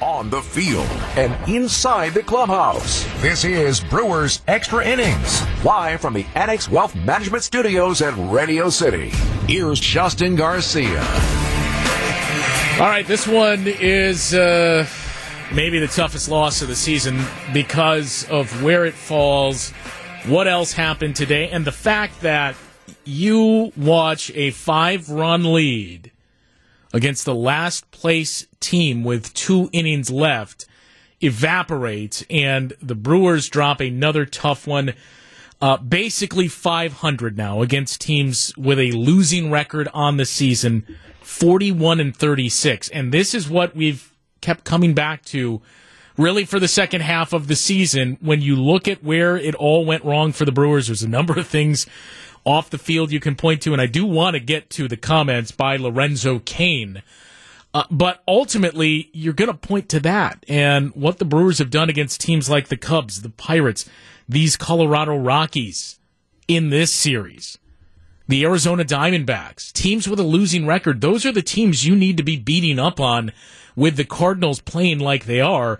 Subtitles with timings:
[0.00, 0.86] on the field,
[1.16, 3.04] and inside the clubhouse.
[3.20, 9.10] This is Brewers Extra Innings, live from the Annex Wealth Management Studios at Radio City.
[9.48, 11.00] Here's Justin Garcia.
[12.78, 14.86] All right, this one is uh,
[15.54, 17.22] maybe the toughest loss of the season
[17.52, 19.70] because of where it falls,
[20.26, 22.54] what else happened today, and the fact that
[23.04, 26.12] you watch a five run lead
[26.96, 30.64] against the last place team with two innings left
[31.20, 34.94] evaporates, and the Brewers drop another tough one.
[35.60, 40.86] Uh, basically 500 now against teams with a losing record on the season
[41.22, 42.90] 41 and 36.
[42.90, 45.62] And this is what we've kept coming back to
[46.18, 48.18] really for the second half of the season.
[48.20, 51.38] When you look at where it all went wrong for the Brewers, there's a number
[51.38, 51.86] of things
[52.46, 53.72] off the field you can point to.
[53.72, 57.02] And I do want to get to the comments by Lorenzo Cain.
[57.74, 61.90] Uh, but ultimately, you're going to point to that and what the Brewers have done
[61.90, 63.86] against teams like the Cubs, the Pirates,
[64.26, 65.98] these Colorado Rockies
[66.48, 67.58] in this series
[68.28, 71.00] the Arizona Diamondbacks, teams with a losing record.
[71.00, 73.32] Those are the teams you need to be beating up on
[73.76, 75.78] with the Cardinals playing like they are.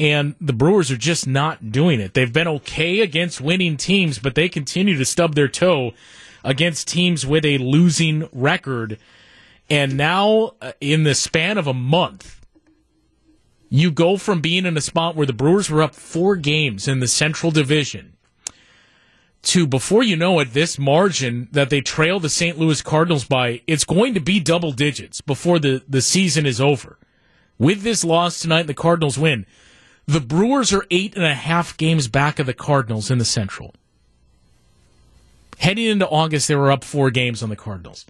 [0.00, 2.14] And the Brewers are just not doing it.
[2.14, 5.92] They've been okay against winning teams, but they continue to stub their toe
[6.42, 8.98] against teams with a losing record.
[9.68, 12.40] And now, uh, in the span of a month,
[13.68, 17.00] you go from being in a spot where the Brewers were up four games in
[17.00, 18.14] the Central Division
[19.42, 22.58] to before you know it, this margin that they trail the St.
[22.58, 26.98] Louis Cardinals by, it's going to be double digits before the, the season is over.
[27.58, 29.44] With this loss tonight, the Cardinals win.
[30.10, 33.76] The Brewers are eight and a half games back of the Cardinals in the Central.
[35.58, 38.06] Heading into August, they were up four games on the Cardinals.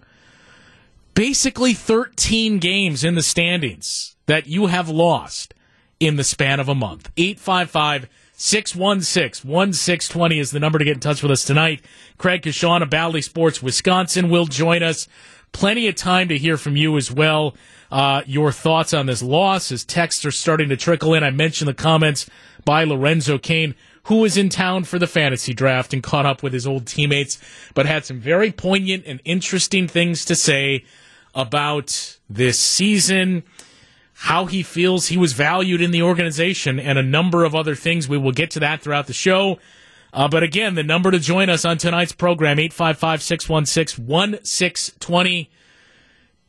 [1.13, 5.53] Basically, 13 games in the standings that you have lost
[5.99, 7.13] in the span of a month.
[7.17, 8.07] 855-
[8.41, 11.85] 616 1620 is the number to get in touch with us tonight.
[12.17, 15.07] Craig Coshun of Bally Sports Wisconsin will join us.
[15.51, 17.55] Plenty of time to hear from you as well.
[17.91, 21.23] Uh, your thoughts on this loss as texts are starting to trickle in.
[21.23, 22.29] I mentioned the comments
[22.63, 26.53] by Lorenzo Cain, who was in town for the fantasy draft and caught up with
[26.53, 27.37] his old teammates,
[27.73, 30.85] but had some very poignant and interesting things to say
[31.35, 33.43] about this season
[34.25, 38.07] how he feels he was valued in the organization, and a number of other things.
[38.07, 39.57] We will get to that throughout the show.
[40.13, 45.49] Uh, but again, the number to join us on tonight's program, 855 616 1620.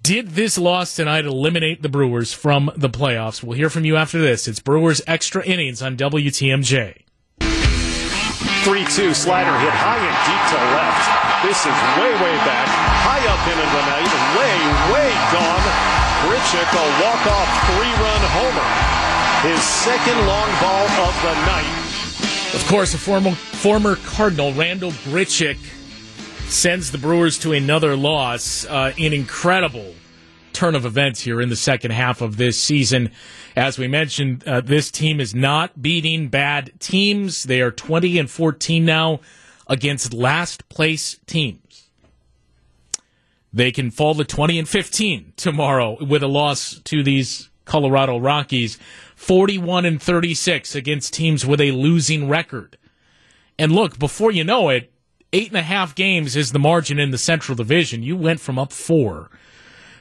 [0.03, 3.43] Did this loss tonight eliminate the Brewers from the playoffs?
[3.43, 4.49] We'll hear from you after this.
[4.49, 7.05] It's Brewers Extra Innings on WTMJ.
[7.39, 11.06] 3 2 slider hit high and deep to left.
[11.47, 12.67] This is way, way back,
[13.03, 14.55] high up into the night, way,
[14.95, 18.71] way gone Grichuk a walk-off three-run homer.
[19.43, 21.81] His second long ball of the night.
[22.55, 25.57] Of course, a former former Cardinal, Randal Grichuk,
[26.51, 28.67] sends the Brewers to another loss.
[28.67, 29.95] Uh, an incredible
[30.53, 33.11] turn of events here in the second half of this season.
[33.57, 37.45] As we mentioned, uh, this team is not beating bad teams.
[37.45, 39.21] They are 20 and 14 now
[39.67, 41.89] against last place teams.
[43.51, 48.79] They can fall to 20 and 15 tomorrow with a loss to these Colorado Rockies,
[49.22, 52.77] 41 and 36 against teams with a losing record.
[53.56, 54.93] And look, before you know it,
[55.33, 58.03] eight and a half games is the margin in the Central Division.
[58.03, 59.31] You went from up four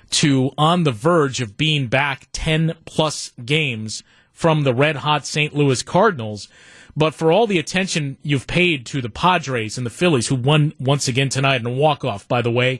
[0.09, 4.02] to on the verge of being back 10 plus games
[4.34, 5.56] from the red hot St.
[5.56, 6.50] Louis Cardinals.
[6.98, 10.74] But for all the attention you've paid to the Padres and the Phillies, who won
[10.80, 12.80] once again tonight in a walk off, by the way,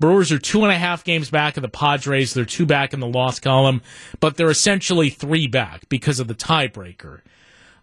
[0.00, 2.34] Brewers are two and a half games back of the Padres.
[2.34, 3.82] They're two back in the loss column,
[4.20, 7.20] but they're essentially three back because of the tiebreaker.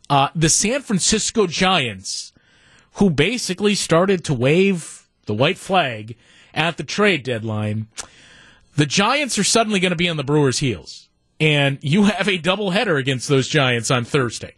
[0.09, 2.31] Uh, the San Francisco Giants,
[2.93, 6.15] who basically started to wave the white flag
[6.53, 7.87] at the trade deadline,
[8.75, 11.09] the Giants are suddenly going to be on the Brewers' heels.
[11.39, 14.53] And you have a doubleheader against those Giants on Thursday.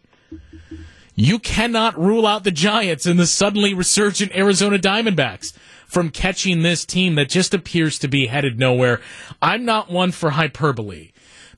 [1.16, 5.52] You cannot rule out the Giants and the suddenly resurgent Arizona Diamondbacks
[5.88, 9.00] from catching this team that just appears to be headed nowhere.
[9.42, 11.10] I'm not one for hyperbole,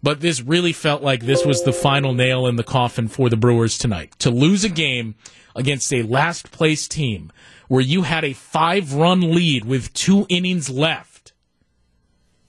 [0.03, 3.37] but this really felt like this was the final nail in the coffin for the
[3.37, 4.15] Brewers tonight.
[4.21, 5.17] To lose a game
[5.55, 7.33] against a last place team
[7.69, 11.33] where you had a five run lead with two innings left.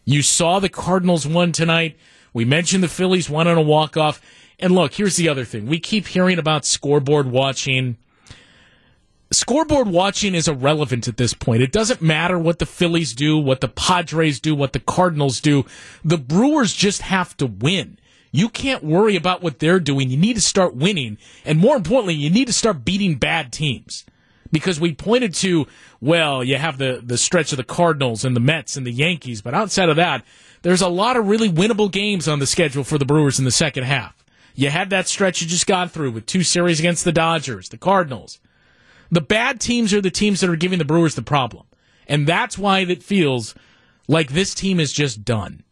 [0.05, 1.97] You saw the Cardinals won tonight.
[2.33, 4.21] We mentioned the Phillies won on a walk off.
[4.59, 5.65] And look, here's the other thing.
[5.65, 7.97] We keep hearing about scoreboard watching
[9.31, 11.61] scoreboard watching is irrelevant at this point.
[11.61, 15.65] It doesn't matter what the Phillies do, what the Padres do, what the Cardinals do.
[16.03, 17.97] The Brewers just have to win.
[18.31, 20.09] You can't worry about what they're doing.
[20.09, 21.17] You need to start winning.
[21.45, 24.05] And more importantly, you need to start beating bad teams.
[24.51, 25.65] Because we pointed to,
[26.01, 29.41] well, you have the, the stretch of the Cardinals and the Mets and the Yankees,
[29.41, 30.25] but outside of that,
[30.61, 33.51] there's a lot of really winnable games on the schedule for the Brewers in the
[33.51, 34.25] second half.
[34.53, 37.77] You had that stretch you just got through with two series against the Dodgers, the
[37.77, 38.39] Cardinals.
[39.11, 41.65] The bad teams are the teams that are giving the Brewers the problem.
[42.07, 43.53] And that's why it feels
[44.07, 45.63] like this team is just done.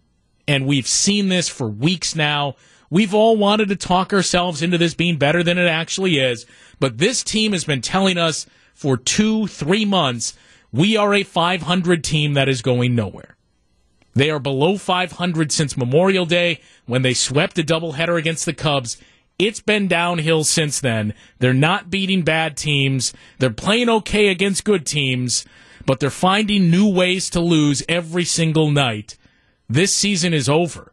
[0.48, 2.56] And we've seen this for weeks now.
[2.90, 6.46] We've all wanted to talk ourselves into this being better than it actually is.
[6.80, 10.36] But this team has been telling us for two, three months,
[10.72, 13.36] we are a 500 team that is going nowhere.
[14.16, 18.98] They are below 500 since Memorial Day when they swept a doubleheader against the Cubs.
[19.40, 21.14] It's been downhill since then.
[21.40, 23.14] They're not beating bad teams.
[23.40, 25.46] They're playing okay against good teams,
[25.86, 29.16] but they're finding new ways to lose every single night.
[29.70, 30.92] This season is over.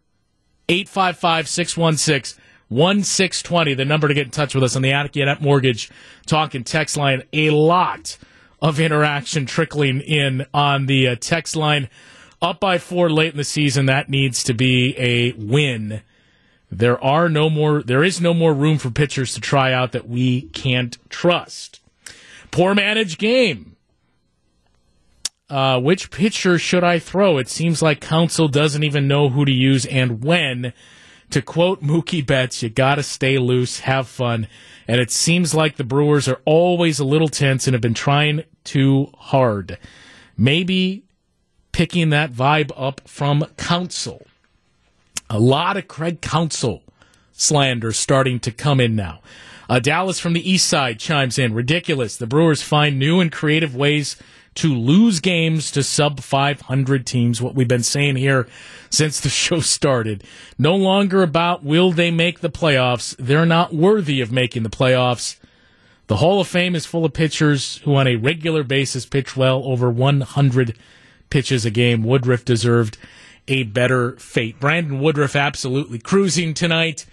[0.68, 5.90] 855 616 1620, the number to get in touch with us on the Accunet Mortgage
[6.26, 7.22] Talk and text line.
[7.32, 8.16] A lot
[8.60, 11.88] of interaction trickling in on the uh, text line.
[12.42, 16.02] Up by four late in the season, that needs to be a win.
[16.70, 20.08] There are no more, there is no more room for pitchers to try out that
[20.08, 21.80] we can't trust.
[22.50, 23.76] Poor managed game.
[25.48, 27.38] Uh, which pitcher should I throw?
[27.38, 30.72] It seems like Counsell doesn't even know who to use and when.
[31.30, 34.48] To quote Mookie Betts, you gotta stay loose, have fun.
[34.88, 38.44] And it seems like the Brewers are always a little tense and have been trying
[38.64, 39.78] too hard.
[40.36, 41.04] Maybe
[41.72, 44.25] picking that vibe up from Counsell.
[45.28, 46.82] A lot of Craig Counsell
[47.32, 49.20] slander starting to come in now.
[49.68, 51.52] Uh, Dallas from the east side chimes in.
[51.52, 52.16] Ridiculous.
[52.16, 54.16] The Brewers find new and creative ways
[54.56, 57.42] to lose games to sub 500 teams.
[57.42, 58.46] What we've been saying here
[58.90, 60.24] since the show started.
[60.58, 63.16] No longer about will they make the playoffs.
[63.18, 65.36] They're not worthy of making the playoffs.
[66.06, 69.62] The Hall of Fame is full of pitchers who on a regular basis pitch well
[69.64, 70.78] over 100
[71.30, 72.04] pitches a game.
[72.04, 72.96] Woodruff deserved
[73.48, 74.58] a better fate.
[74.60, 77.06] Brandon Woodruff absolutely cruising tonight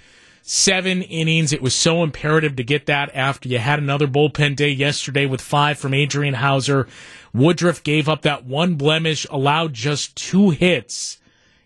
[0.43, 1.53] seven innings.
[1.53, 5.41] It was so imperative to get that after you had another bullpen day yesterday with
[5.41, 6.87] five from Adrian Houser.
[7.33, 11.19] Woodruff gave up that one blemish, allowed just two hits,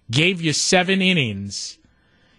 [0.09, 1.79] gave you seven innings.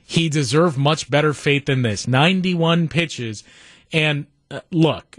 [0.05, 2.09] He deserved much better fate than this.
[2.09, 3.45] 91 pitches.
[3.93, 5.19] And uh, look,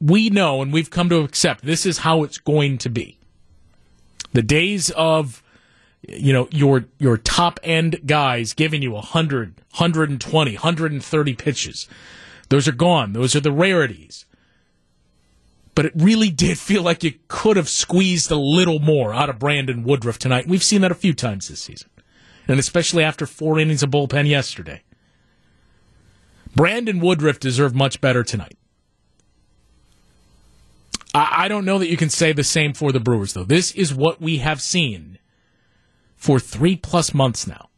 [0.00, 3.18] we know and we've come to accept this is how it's going to be.
[4.32, 5.42] The days of
[6.08, 11.88] you know your your top end guys giving you 100 120 130 pitches.
[12.48, 13.12] Those are gone.
[13.12, 14.26] Those are the rarities.
[15.74, 19.38] But it really did feel like you could have squeezed a little more out of
[19.38, 20.46] Brandon Woodruff tonight.
[20.46, 21.88] We've seen that a few times this season.
[22.46, 24.82] And especially after four innings of bullpen yesterday.
[26.54, 28.58] Brandon Woodruff deserved much better tonight.
[31.14, 33.44] I, I don't know that you can say the same for the Brewers though.
[33.44, 35.18] This is what we have seen
[36.22, 37.68] for three plus months now.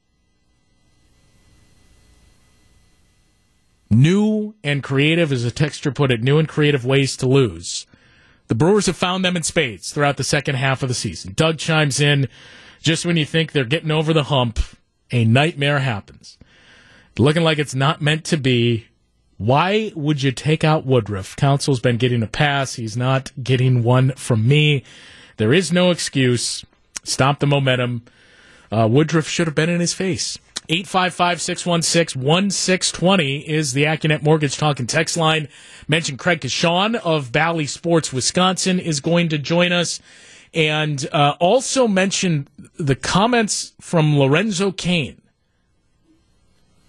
[3.88, 7.86] New and creative, as a texture put it, new and creative ways to lose.
[8.48, 11.32] The Brewers have found them in spades throughout the second half of the season.
[11.34, 12.28] Doug chimes in
[12.82, 14.58] just when you think they're getting over the hump,
[15.10, 16.36] a nightmare happens.
[17.16, 18.88] Looking like it's not meant to be.
[19.38, 21.34] Why would you take out Woodruff?
[21.34, 22.74] Counsell's been getting a pass.
[22.74, 24.84] He's not getting one from me.
[25.38, 26.62] There is no excuse.
[27.04, 28.02] Stop the momentum.
[28.74, 30.36] Uh, Woodruff should have been in his face.
[30.68, 35.48] 855 616 1620 is the Accunet Mortgage Talk and Text line.
[35.86, 40.00] Mentioned Craig Coshun of Bally Sports Wisconsin is going to join us.
[40.52, 45.20] And uh, also mentioned the comments from Lorenzo Cain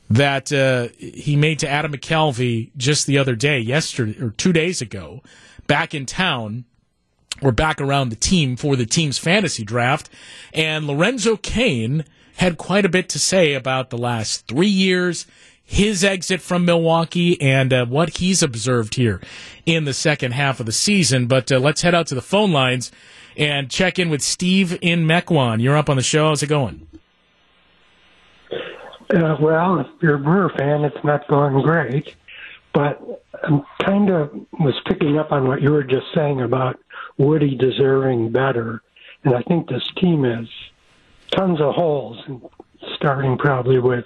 [0.09, 4.81] that uh, he made to Adam McCalvy just the other day, yesterday or two days
[4.81, 5.21] ago,
[5.67, 6.65] back in town
[7.41, 10.09] we're back around the team for the team's fantasy draft.
[10.53, 12.05] And Lorenzo Cain
[12.37, 15.25] had quite a bit to say about the last three years,
[15.63, 19.21] his exit from Milwaukee, and uh, what he's observed here
[19.65, 21.27] in the second half of the season.
[21.27, 22.91] But uh, let's head out to the phone lines
[23.37, 25.61] and check in with Steve in Mequon.
[25.61, 26.27] You're up on the show.
[26.27, 26.87] How's it going?
[29.13, 32.15] Uh, well, if you're a Brewer fan, it's not going great.
[32.73, 36.77] But I'm kind of was picking up on what you were just saying about
[37.17, 38.81] Woody deserving better.
[39.23, 40.47] And I think this team has
[41.31, 42.23] tons of holes,
[42.95, 44.05] starting probably with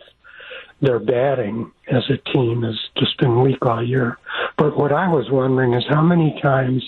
[0.81, 4.17] their batting as a team has just been weak all year.
[4.57, 6.83] But what I was wondering is how many times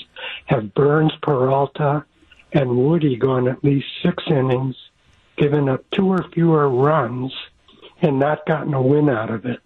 [0.46, 2.06] have Burnes, Peralta,
[2.54, 4.76] and Woody gone at least six innings,
[5.38, 7.34] given up two or fewer runs,
[8.02, 9.60] and not gotten a win out of it.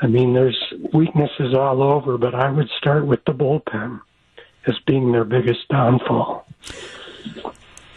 [0.00, 0.58] I mean, there's
[0.92, 4.00] weaknesses all over, but I would start with the bullpen
[4.66, 6.46] as being their biggest downfall.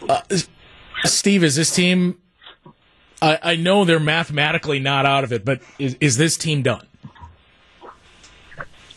[0.08, 0.20] Uh,
[1.04, 2.18] Steve, is this team?
[3.20, 6.86] I, I, know they're mathematically not out of it, but is, is this team done?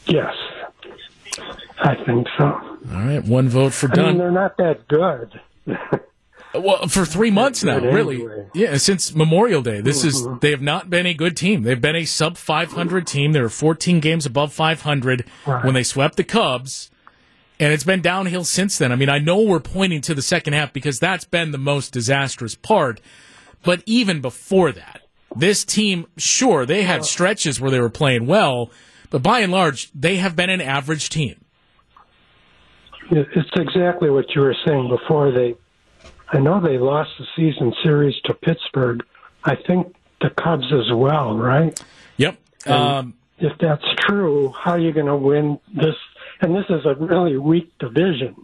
[0.06, 0.34] Yes,
[1.80, 2.46] I think so.
[2.46, 4.00] All right, one vote for done.
[4.00, 5.40] I mean, they're not that good.
[6.54, 8.26] well, for three months now, really.
[8.54, 10.34] Yeah, since Memorial Day, this mm-hmm.
[10.34, 11.64] is they have not been a good team.
[11.64, 13.34] They've been a sub 500 team.
[13.34, 15.64] They were 14 games above 500 right.
[15.64, 16.90] when they swept the Cubs.
[17.60, 18.92] And it's been downhill since then.
[18.92, 21.92] I mean, I know we're pointing to the second half because that's been the most
[21.92, 23.02] disastrous part.
[23.64, 25.02] But even before that,
[25.36, 28.72] this team, sure, they had stretches where they were playing well,
[29.10, 31.44] but by and large, they have been an average team.
[33.12, 35.32] It's exactly what you were saying before.
[35.32, 35.56] They,
[36.32, 39.04] I know they lost the season series to Pittsburgh.
[39.44, 41.82] I think the Cubs as well, right?
[42.18, 42.38] Yep.
[42.68, 45.96] Um, if that's true, how are you going to win this?
[46.42, 48.36] And this is a really weak division,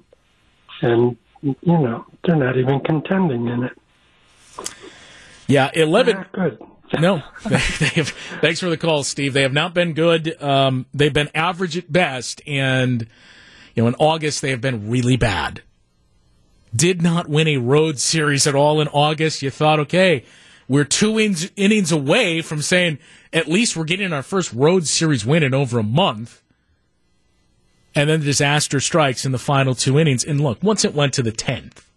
[0.82, 3.78] and you know they're not even contending in it.
[5.48, 6.26] Yeah, eleven.
[6.34, 6.60] good.
[7.00, 8.10] no, they have,
[8.42, 9.34] thanks for the call, Steve.
[9.34, 10.42] They have not been good.
[10.42, 13.08] Um, they've been average at best, and
[13.74, 15.62] you know, in August they have been really bad.
[16.76, 19.42] Did not win a road series at all in August.
[19.42, 20.26] You thought, okay,
[20.68, 23.00] we're two innings, innings away from saying
[23.34, 26.42] at least we're getting our first road series win in over a month.
[27.96, 30.24] And then the disaster strikes in the final two innings.
[30.24, 31.90] And look, once it went to the tenth,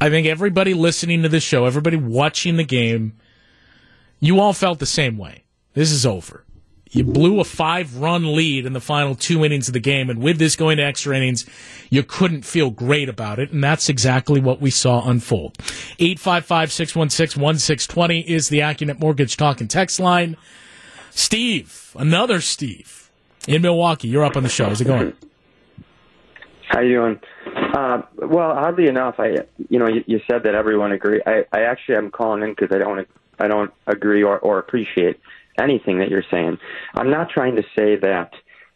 [0.00, 3.14] I think everybody listening to this show, everybody watching the game,
[4.18, 5.44] you all felt the same way.
[5.74, 6.44] This is over.
[6.90, 10.20] You blew a five run lead in the final two innings of the game, and
[10.20, 11.46] with this going to extra innings,
[11.88, 15.56] you couldn't feel great about it, and that's exactly what we saw unfold.
[15.98, 20.36] 855 616 1620 is the AccuNet Mortgage Talk and Text line.
[21.12, 23.01] Steve, another Steve
[23.48, 24.66] in Milwaukee, you're up on the show.
[24.66, 25.14] How's it going?
[26.68, 27.20] How you doing?
[27.74, 31.20] Uh, well, oddly enough, I you know you, you said that everyone agree.
[31.26, 33.06] I, I actually am calling in because I don't
[33.38, 35.20] I don't agree or, or appreciate
[35.60, 36.58] anything that you're saying.
[36.94, 38.32] I'm not trying to say that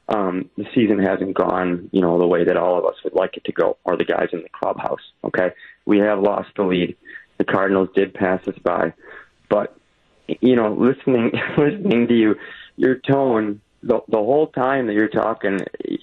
[0.08, 3.36] um, the season hasn't gone you know the way that all of us would like
[3.36, 5.00] it to go, or the guys in the clubhouse.
[5.24, 5.52] Okay,
[5.86, 6.96] we have lost the lead.
[7.38, 8.92] The Cardinals did pass us by,
[9.48, 9.76] but
[10.26, 12.34] you know, listening listening to you,
[12.76, 15.60] your tone the the whole time that you're talking,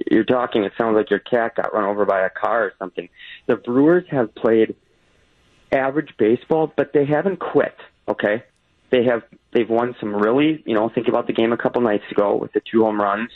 [0.10, 0.64] you're talking.
[0.64, 3.10] It sounds like your cat got run over by a car or something.
[3.48, 4.76] The Brewers have played
[5.72, 7.76] average baseball, but they haven't quit.
[8.08, 8.44] Okay,
[8.90, 10.64] they have they've won some really.
[10.66, 13.30] You know, think about the game a couple nights ago with the two home runs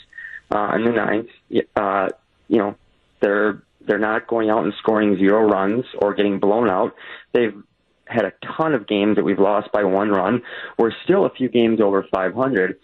[0.50, 1.28] uh, in the ninth.
[1.76, 2.08] Uh,
[2.48, 2.76] you know,
[3.20, 6.94] they're they're not going out and scoring zero runs or getting blown out.
[7.32, 7.62] They've
[8.06, 10.42] had a ton of games that we've lost by one run.
[10.78, 12.78] We're still a few games over 500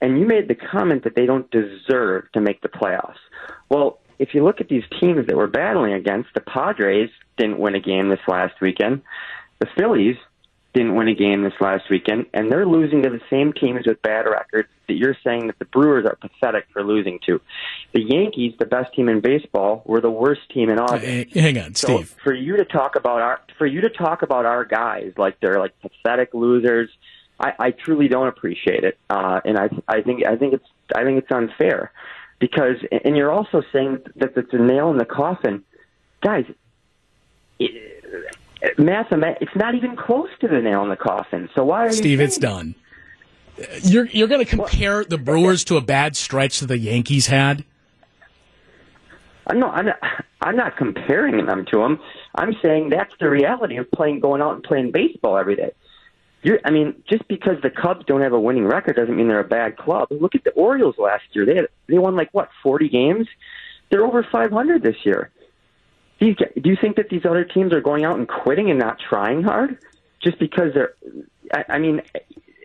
[0.00, 3.18] and you made the comment that they don't deserve to make the playoffs.
[3.68, 7.74] Well, if you look at these teams that we're battling against, the Padres didn't win
[7.74, 9.02] a game this last weekend.
[9.58, 10.16] The Phillies
[10.74, 14.02] didn't win a game this last weekend, and they're losing to the same teams with
[14.02, 17.40] bad records that you're saying that the Brewers are pathetic for losing to.
[17.92, 21.34] The Yankees, the best team in baseball, were the worst team in August.
[21.34, 22.14] hang on, so Steve.
[22.22, 25.60] For you to talk about our for you to talk about our guys like they're
[25.60, 26.90] like pathetic losers,
[27.38, 31.04] I, I truly don't appreciate it, uh, and I I think I think it's I
[31.04, 31.92] think it's unfair
[32.38, 35.64] because and you're also saying that it's a nail in the coffin,
[36.20, 36.44] guys.
[37.58, 37.94] It,
[38.78, 41.48] mathemat- it's not even close to the nail in the coffin.
[41.54, 42.20] So why are you Steve?
[42.20, 42.74] It's done.
[43.82, 47.64] You're you're going to compare the Brewers to a bad stretch that the Yankees had.
[49.52, 49.98] No, I'm not,
[50.40, 52.00] I'm not comparing them to them.
[52.34, 55.72] I'm saying that's the reality of playing, going out and playing baseball every day.
[56.44, 59.40] You're, I mean, just because the Cubs don't have a winning record doesn't mean they're
[59.40, 60.08] a bad club.
[60.10, 63.26] Look at the Orioles last year; they had they won like what forty games.
[63.90, 65.30] They're over five hundred this year.
[66.20, 68.98] These, do you think that these other teams are going out and quitting and not
[69.08, 69.78] trying hard
[70.22, 70.94] just because they're?
[71.50, 72.02] I, I mean,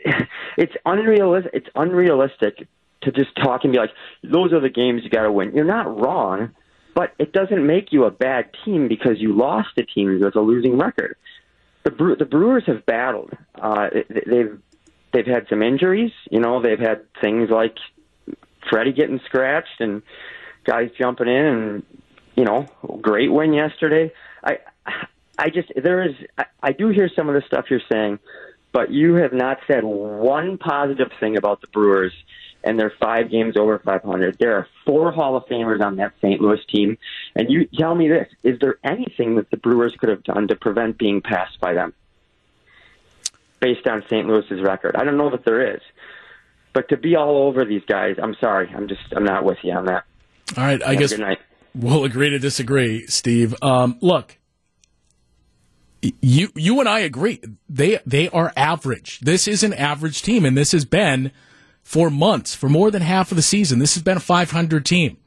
[0.58, 1.52] it's unrealistic.
[1.54, 2.68] It's unrealistic
[3.04, 3.92] to just talk and be like,
[4.26, 6.54] "Those are the games you got to win." You're not wrong,
[6.96, 10.42] but it doesn't make you a bad team because you lost a team with a
[10.42, 11.16] losing record
[11.84, 13.34] the Bre- the Brewers have battled.
[13.56, 14.60] Uh, they've
[15.14, 16.12] they've had some injuries.
[16.30, 17.76] You know, they've had things like
[18.70, 20.02] Freddy getting scratched and
[20.66, 21.84] guys jumping in, and
[22.36, 22.68] you know,
[23.02, 24.12] great win yesterday.
[24.44, 24.60] I
[25.38, 28.20] I just there is I, I do hear some of the stuff you're saying,
[28.72, 32.14] but you have not said one positive thing about the Brewers
[32.64, 34.38] and they're five games over 500.
[34.40, 36.42] There are four Hall of Famers on that St.
[36.42, 36.98] Louis team.
[37.36, 40.56] And you tell me this: is there anything that the Brewers could have done to
[40.56, 41.94] prevent being passed by them?
[43.60, 44.28] based on St.
[44.28, 44.96] Louis's record.
[44.96, 45.82] I don't know that there is.
[46.74, 48.72] But to be all over these guys, I'm sorry.
[48.76, 50.06] I'm just I'm not with you on that.
[50.56, 51.20] All right, I Have guess
[51.76, 53.56] we'll agree to disagree, Steve.
[53.62, 54.38] Um, look,
[56.02, 57.42] you you and I agree.
[57.68, 59.20] They they are average.
[59.20, 61.32] This is an average team, and this has been
[61.90, 63.80] for months, for more than half of the season.
[63.80, 65.18] This has been a 500 team.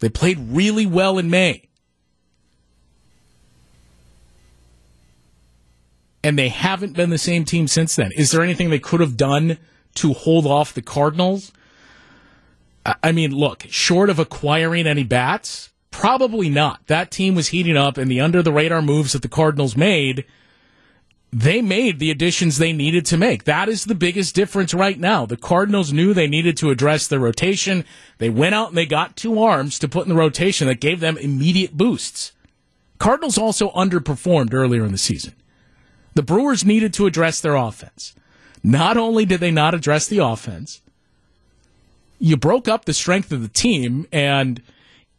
[0.00, 1.68] They played really well in May.
[6.24, 8.10] And they haven't been the same team since then.
[8.10, 9.58] Is there anything they could have done
[9.94, 11.52] to hold off the Cardinals?
[12.84, 16.84] I mean, look, short of acquiring any bats, probably not.
[16.88, 20.24] That team was heating up, and the under the radar moves that the Cardinals made,
[21.32, 23.44] they made the additions they needed to make.
[23.44, 25.26] That is the biggest difference right now.
[25.26, 27.84] The Cardinals knew they needed to address their rotation.
[28.16, 31.00] They went out and they got two arms to put in the rotation that gave
[31.00, 32.32] them immediate boosts.
[32.98, 35.34] Cardinals also underperformed earlier in the season.
[36.14, 38.14] The Brewers needed to address their offense.
[38.62, 40.80] Not only did they not address the offense,
[42.18, 44.62] you broke up the strength of the team and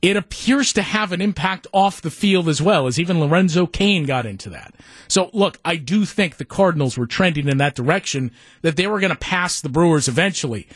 [0.01, 4.05] it appears to have an impact off the field as well, as even Lorenzo Cain
[4.05, 4.73] got into that.
[5.07, 8.99] So, look, I do think the Cardinals were trending in that direction, that they were
[8.99, 10.67] going to pass the Brewers eventually.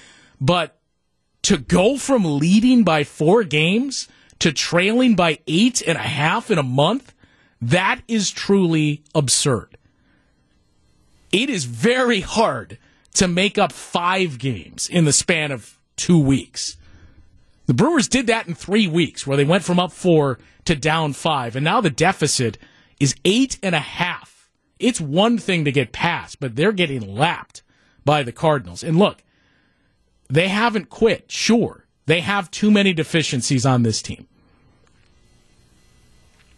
[0.42, 0.78] But
[1.44, 6.58] to go from leading by four games to trailing by eight and a half in
[6.58, 7.14] a month,
[7.62, 9.78] that is truly absurd.
[11.32, 12.78] It is very hard
[13.16, 16.78] to make up five games in the span of two weeks.
[17.66, 21.14] The Brewers did that in three weeks, where they went from up four to down
[21.14, 22.58] five, and now the deficit
[23.00, 24.50] is eight and a half.
[24.80, 27.64] It's one thing to get past, but they're getting lapped
[28.04, 28.84] by the Cardinals.
[28.84, 29.24] And look,
[30.30, 31.86] they haven't quit, sure.
[32.06, 34.28] They have too many deficiencies on this team.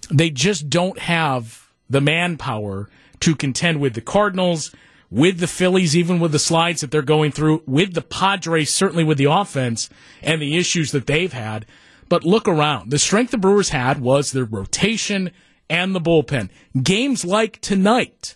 [0.09, 4.71] They just don't have the manpower to contend with the Cardinals
[5.15, 9.05] with the Phillies, even with the slides that they're going through, with the Padres, certainly
[9.05, 9.89] with the offense
[10.22, 11.65] and the issues that they've had.
[12.10, 12.91] But look around.
[12.91, 15.32] The strength the Brewers had was their rotation
[15.69, 16.49] and the bullpen.
[16.84, 18.36] Games like tonight,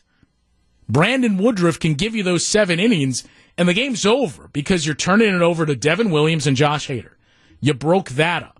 [0.87, 3.25] Brandon Woodruff can give you those seven innings,
[3.57, 7.15] and the game's over because you're turning it over to Devin Williams and Josh Hader.
[7.59, 8.58] You broke that up.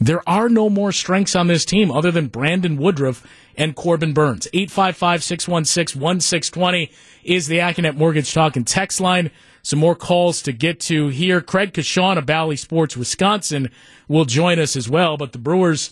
[0.00, 4.46] There are no more strengths on this team other than Brandon Woodruff and Corbin Burnes.
[4.52, 6.90] 855 616 1620
[7.24, 9.30] is the Accunet Mortgage Talk and text line.
[9.62, 11.40] Some more calls to get to here.
[11.40, 13.70] Craig Coshun of Bally Sports Wisconsin
[14.06, 15.16] will join us as well.
[15.16, 15.90] But the Brewers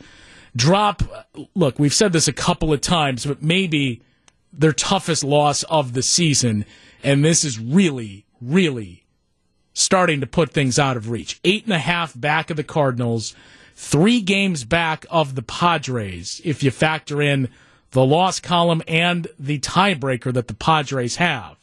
[0.55, 1.03] drop.
[1.55, 4.03] Look, we've said this a couple of times, but maybe
[4.53, 6.64] their toughest loss of the season.
[7.03, 9.05] And this is really, really
[9.75, 11.40] starting to put things out of reach.
[11.45, 13.35] Eight and a half back of the Cardinals
[13.76, 17.48] three games back of the Padres if you factor in
[17.90, 21.56] the loss column and the tiebreaker that the Padres have.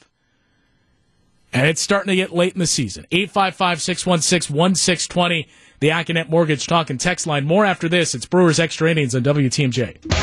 [1.51, 3.05] And it's starting to get late in the season.
[3.11, 5.47] 855 616 1620,
[5.79, 7.45] the Accunet Mortgage Talk and Text line.
[7.45, 8.15] More after this.
[8.15, 10.01] It's Brewers Extra Innings on WTMJ.
[10.01, 10.17] The 1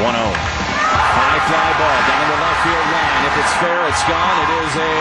[0.00, 0.24] 0.
[1.16, 3.24] High fly ball down the left field line.
[3.28, 4.36] If it's fair, it's gone.
[4.44, 4.96] It is a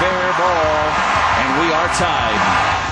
[0.00, 0.92] fair ball,
[1.40, 2.91] and we are tied.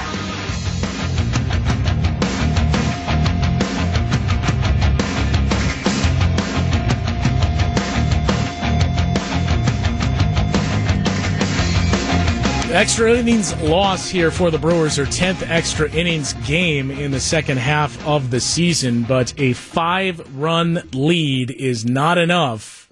[12.72, 17.58] Extra innings loss here for the Brewers, their 10th extra innings game in the second
[17.58, 22.88] half of the season, but a five run lead is not enough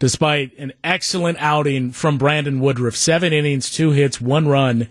[0.00, 2.96] despite an excellent outing from Brandon Woodruff.
[2.96, 4.88] Seven innings, two hits, one run,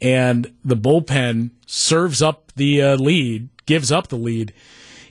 [0.00, 4.52] and the bullpen serves up the uh, lead, gives up the lead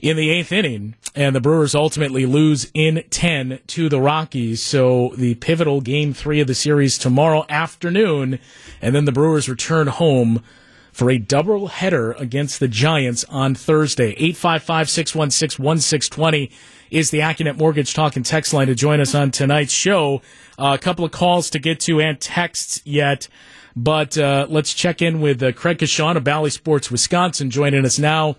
[0.02, 4.60] in the eighth inning, and the Brewers ultimately lose in 10 to the Rockies.
[4.60, 8.40] So the pivotal game three of the series tomorrow afternoon,
[8.82, 10.42] and then the Brewers return home
[10.90, 14.10] for a double header against the Giants on Thursday.
[14.10, 16.50] 855 616 1620
[16.90, 20.20] is the Accunet Mortgage Talk and Text line to join us on tonight's show.
[20.58, 23.28] Uh, a couple of calls to get to and texts yet.
[23.74, 27.98] But uh, let's check in with uh, Craig Coshun of Bally Sports Wisconsin joining us
[27.98, 28.36] now.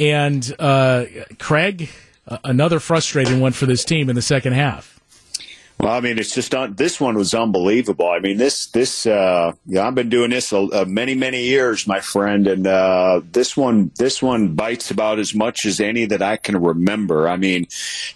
[0.00, 1.04] And uh,
[1.38, 1.90] Craig,
[2.42, 5.00] another frustrating one for this team in the second half.
[5.80, 8.10] Well, I mean, it's just un- this one was unbelievable.
[8.10, 12.00] I mean, this this uh, yeah, I've been doing this a many many years, my
[12.00, 16.36] friend, and uh, this one this one bites about as much as any that I
[16.36, 17.30] can remember.
[17.30, 17.66] I mean,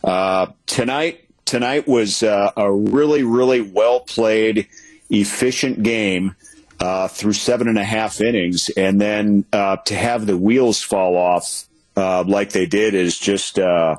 [0.03, 4.69] uh, tonight tonight was uh, a really really well played,
[5.09, 6.37] efficient game
[6.81, 11.17] uh, through seven and a half innings, and then uh, to have the wheels fall
[11.17, 11.65] off
[11.97, 13.59] uh, like they did is just.
[13.59, 13.97] Uh,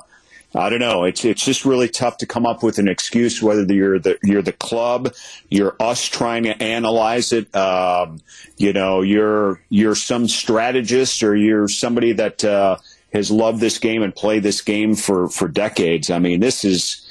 [0.54, 1.04] I don't know.
[1.04, 4.42] It's it's just really tough to come up with an excuse whether you're the you're
[4.42, 5.12] the club,
[5.50, 7.54] you're us trying to analyze it.
[7.54, 8.20] Um,
[8.56, 12.78] you know, you're you're some strategist or you're somebody that uh,
[13.12, 16.10] has loved this game and played this game for for decades.
[16.10, 17.05] I mean, this is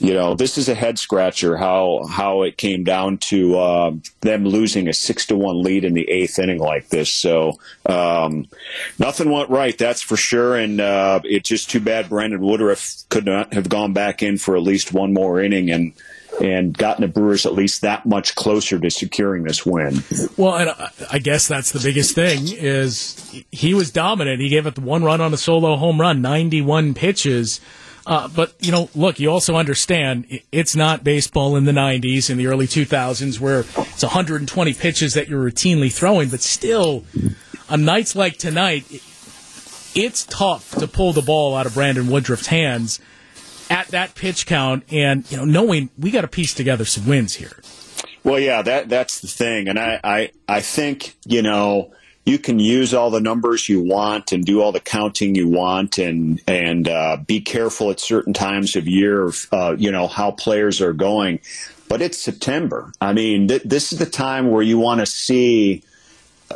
[0.00, 4.44] you know, this is a head scratcher how how it came down to uh, them
[4.46, 7.12] losing a six to one lead in the eighth inning like this.
[7.12, 8.48] So um,
[8.98, 10.56] nothing went right, that's for sure.
[10.56, 14.56] And uh, it's just too bad Brandon Woodruff could not have gone back in for
[14.56, 15.92] at least one more inning and
[16.40, 20.02] and gotten the Brewers at least that much closer to securing this win.
[20.36, 20.70] Well, and
[21.10, 24.40] I guess that's the biggest thing is he was dominant.
[24.40, 27.60] He gave up one run on a solo home run, 91 pitches.
[28.10, 32.40] Uh, but you know, look, you also understand it's not baseball in the '90s and
[32.40, 36.28] the early 2000s where it's 120 pitches that you're routinely throwing.
[36.28, 37.04] But still,
[37.68, 38.84] on nights like tonight,
[39.94, 42.98] it's tough to pull the ball out of Brandon Woodruff's hands
[43.70, 47.36] at that pitch count, and you know, knowing we got to piece together some wins
[47.36, 47.60] here.
[48.24, 51.92] Well, yeah, that that's the thing, and I I, I think you know
[52.30, 55.98] you can use all the numbers you want and do all the counting you want
[55.98, 60.30] and and uh, be careful at certain times of year of uh, you know how
[60.30, 61.40] players are going.
[61.88, 62.92] But it's september.
[63.00, 65.82] I mean th- this is the time where you want to see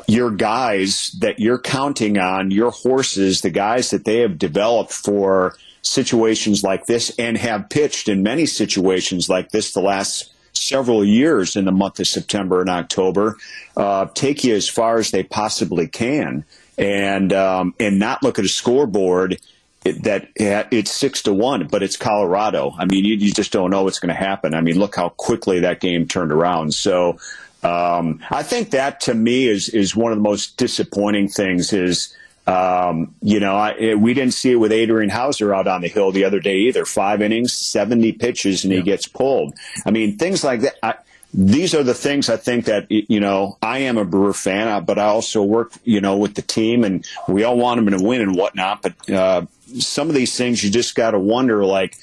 [0.07, 5.57] your guys that you're counting on your horses the guys that they have developed for
[5.83, 11.57] situations like this and have pitched in many situations like this the last several years
[11.57, 13.37] in the month of September and October,
[13.77, 16.45] uh, take you as far as they possibly can,
[16.79, 19.38] and um, and not look at a scoreboard
[19.85, 22.75] that it's six to one, but it's Colorado.
[22.79, 24.55] I mean, you, you just don't know what's going to happen.
[24.55, 26.75] I mean, look how quickly that game turned around.
[26.75, 27.19] So.
[27.62, 32.14] Um, I think that to me is is one of the most disappointing things is
[32.46, 35.88] um, you know, I, it, we didn't see it with Adrian Houser out on the
[35.88, 36.85] hill the other day either.
[36.85, 38.78] Five innings, 70 pitches, and yeah.
[38.78, 39.54] he gets pulled.
[39.87, 40.74] I mean, things like that.
[40.83, 40.94] I,
[41.33, 44.80] these are the things I think that, you know, I am a Brewer fan, uh,
[44.80, 48.04] but I also work, you know, with the team and we all want them to
[48.04, 48.83] win and whatnot.
[48.83, 49.46] But uh,
[49.80, 51.96] some of these things you just got to wonder, like,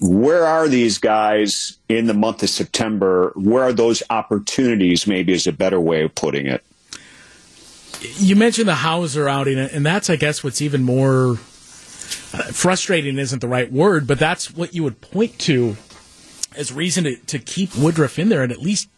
[0.00, 3.32] where are these guys in the month of September?
[3.34, 6.64] Where are those opportunities, maybe is a better way of putting it?
[8.16, 11.32] You mentioned the Houser outing, and that's, I guess, what's even more
[12.34, 15.76] uh, frustrating isn't the right word, but that's what you would point to
[16.56, 18.88] as reason to, to keep Woodruff in there and at least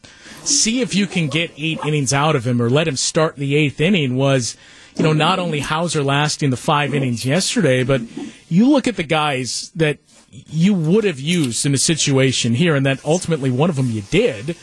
[0.44, 3.54] see if you can get eight innings out of him or let him start the
[3.54, 4.56] eighth inning was,
[4.96, 8.02] you know, not only Houser lasting the five innings yesterday, but
[8.48, 9.98] you look at the guys that
[10.30, 14.02] you would have used in a situation here and that ultimately one of them you
[14.02, 14.56] did.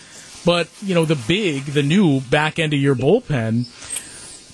[0.44, 3.68] But, you know, the big, the new back end of your bullpen,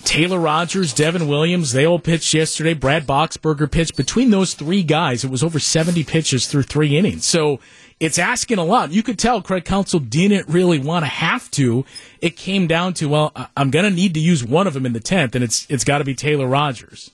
[0.07, 2.73] Taylor Rogers, Devin Williams, they all pitched yesterday.
[2.73, 3.97] Brad Boxberger pitched.
[3.97, 7.25] Between those three guys, it was over 70 pitches through three innings.
[7.25, 7.59] So
[7.99, 8.91] it's asking a lot.
[8.91, 11.83] You could tell Craig Counsell didn't really want to have to.
[12.21, 14.93] It came down to, well, I'm going to need to use one of them in
[14.93, 17.11] the 10th, and it's it's got to be Taylor Rogers.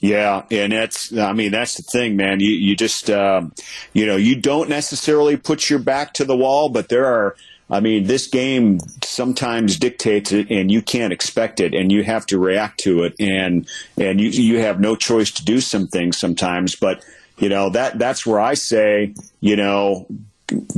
[0.00, 2.40] Yeah, and that's I mean that's the thing, man.
[2.40, 3.54] You you just um,
[3.94, 7.34] you know you don't necessarily put your back to the wall, but there are
[7.68, 12.26] I mean, this game sometimes dictates it, and you can't expect it, and you have
[12.26, 13.66] to react to it, and
[13.98, 16.76] and you you have no choice to do some things sometimes.
[16.76, 17.04] But
[17.38, 20.06] you know that that's where I say, you know,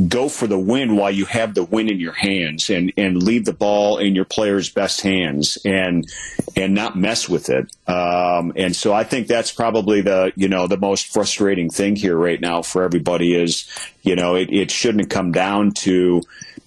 [0.08, 3.44] go for the win while you have the win in your hands, and and leave
[3.44, 6.10] the ball in your players' best hands, and
[6.56, 7.70] and not mess with it.
[7.86, 12.16] Um, and so I think that's probably the you know the most frustrating thing here
[12.16, 13.68] right now for everybody is
[14.02, 16.22] you know it, it shouldn't come down to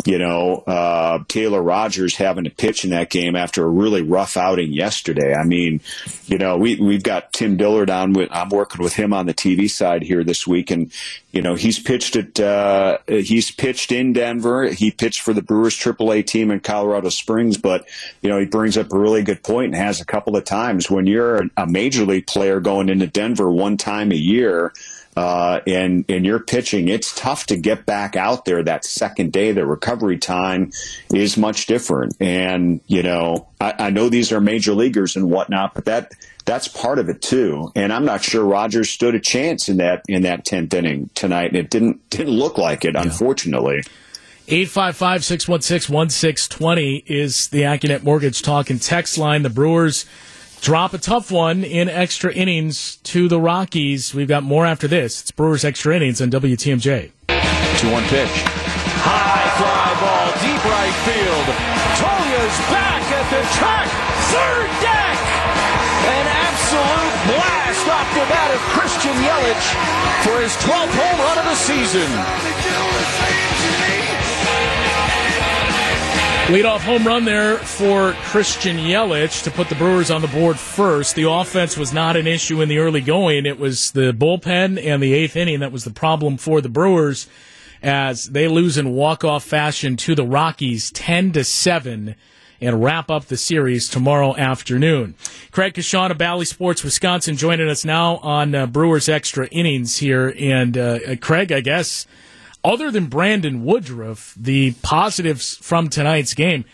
[0.05, 4.37] you know, uh, Taylor Rogers having to pitch in that game after a really rough
[4.37, 5.33] outing yesterday.
[5.33, 5.81] I mean,
[6.25, 9.33] you know, we, we've got Tim Dillard on with, I'm working with him on the
[9.33, 10.91] TV side here this week and,
[11.31, 14.65] you know, he's pitched at, uh, he's pitched in Denver.
[14.65, 17.87] He pitched for the Brewers AAA team in Colorado Springs, but,
[18.21, 20.89] you know, he brings up a really good point and has a couple of times
[20.89, 24.73] when you're a major league player going into Denver one time a year,
[25.17, 29.51] uh, and and you're pitching, it's tough to get back out there that second day.
[29.51, 30.71] The recovery time
[31.13, 35.73] is much different, and you know I, I know these are major leaguers and whatnot,
[35.73, 36.13] but that
[36.45, 37.71] that's part of it too.
[37.75, 41.47] And I'm not sure Rogers stood a chance in that in that tenth inning tonight.
[41.47, 43.03] And it didn't didn't look like it, yeah.
[43.03, 43.83] unfortunately.
[44.47, 49.43] 855 616 1620 is the AccuNet Mortgage Talk and text line.
[49.43, 50.05] The Brewers
[50.61, 54.13] drop a tough one in extra innings to the Rockies.
[54.13, 55.21] We've got more after this.
[55.21, 57.11] It's Brewers extra innings on WTMJ.
[57.27, 58.29] 2 1 pitch.
[59.01, 61.45] High fly ball, deep right field.
[61.97, 63.89] Tonya's back at the track.
[64.29, 65.17] Third deck.
[66.13, 69.67] An absolute blast off the bat of Christian Yelich
[70.23, 73.50] for his 12th home run of the season.
[76.51, 81.15] Leadoff home run there for Christian Yelich to put the Brewers on the board first.
[81.15, 83.45] The offense was not an issue in the early going.
[83.45, 87.29] It was the bullpen and the eighth inning that was the problem for the Brewers
[87.81, 92.15] as they lose in walk-off fashion to the Rockies 10 to 7
[92.59, 95.15] and wrap up the series tomorrow afternoon.
[95.51, 100.35] Craig Coshun of Bally Sports Wisconsin joining us now on uh, Brewers Extra Innings here.
[100.37, 102.05] And uh, Craig, I guess
[102.63, 106.65] other than Brandon Woodruff, the positives from tonight's game,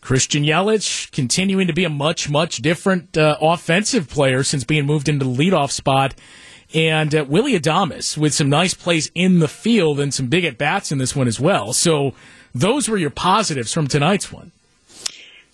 [0.00, 5.08] Christian Yelich continuing to be a much, much different uh, offensive player since being moved
[5.08, 6.14] into the leadoff spot.
[6.74, 10.58] And uh, Willy Adames with some nice plays in the field and some big at
[10.58, 11.72] bats in this one as well.
[11.72, 12.14] So
[12.54, 14.52] those were your positives from tonight's one.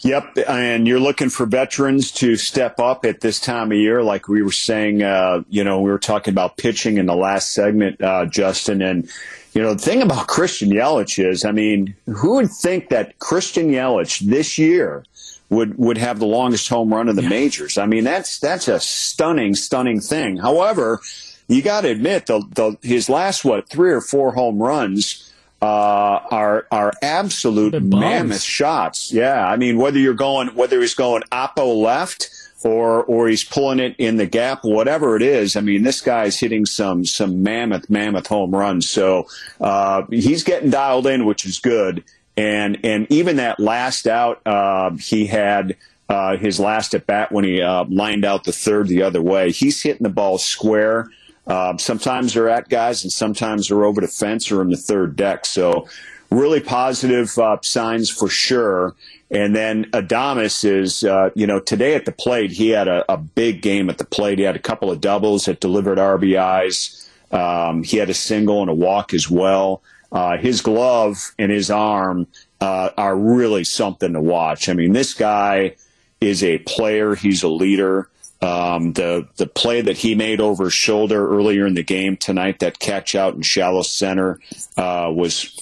[0.02, 4.26] Yep, and you're looking for veterans to step up at this time of year, like
[4.26, 5.02] we were saying.
[5.02, 9.08] Uh, you know, we were talking about pitching in the last segment, uh, Justin, and
[9.54, 13.70] you know, the thing about Christian Yelich is, I mean, who would think that Christian
[13.70, 15.04] Yelich this year
[15.50, 17.28] would would have the longest home run in the yeah.
[17.28, 17.78] majors?
[17.78, 20.36] I mean, that's that's a stunning, stunning thing.
[20.36, 21.00] However,
[21.46, 25.28] you got to admit, the, the his last what three or four home runs.
[25.62, 29.12] Uh, are are absolute mammoth shots.
[29.12, 32.28] Yeah, I mean whether you're going whether he's going oppo left
[32.64, 35.56] or or he's pulling it in the gap, whatever it is.
[35.56, 38.88] I mean, this guy's hitting some some mammoth mammoth home runs.
[38.88, 39.26] So
[39.60, 42.04] uh, he's getting dialed in, which is good.
[42.36, 45.76] And and even that last out, uh, he had.
[46.08, 49.50] Uh, his last at bat when he uh, lined out the third the other way.
[49.50, 51.08] He's hitting the ball square.
[51.46, 55.16] Uh, sometimes they're at guys, and sometimes they're over the fence or in the third
[55.16, 55.44] deck.
[55.44, 55.88] So,
[56.30, 58.94] really positive uh, signs for sure.
[59.30, 63.16] And then Adames is, uh, you know, today at the plate, he had a, a,
[63.16, 64.38] big game at the plate.
[64.38, 67.08] He had a couple of doubles that delivered RBIs.
[67.32, 69.82] Um, he had a single and a walk as well.
[70.10, 72.26] Uh, his glove and his arm
[72.60, 74.68] uh, are really something to watch.
[74.68, 75.76] I mean, this guy
[76.20, 77.14] is a player.
[77.14, 78.10] He's a leader.
[78.42, 82.80] Um, the the play that he made over shoulder earlier in the game tonight, that
[82.80, 84.40] catch out in shallow center,
[84.76, 85.56] uh, was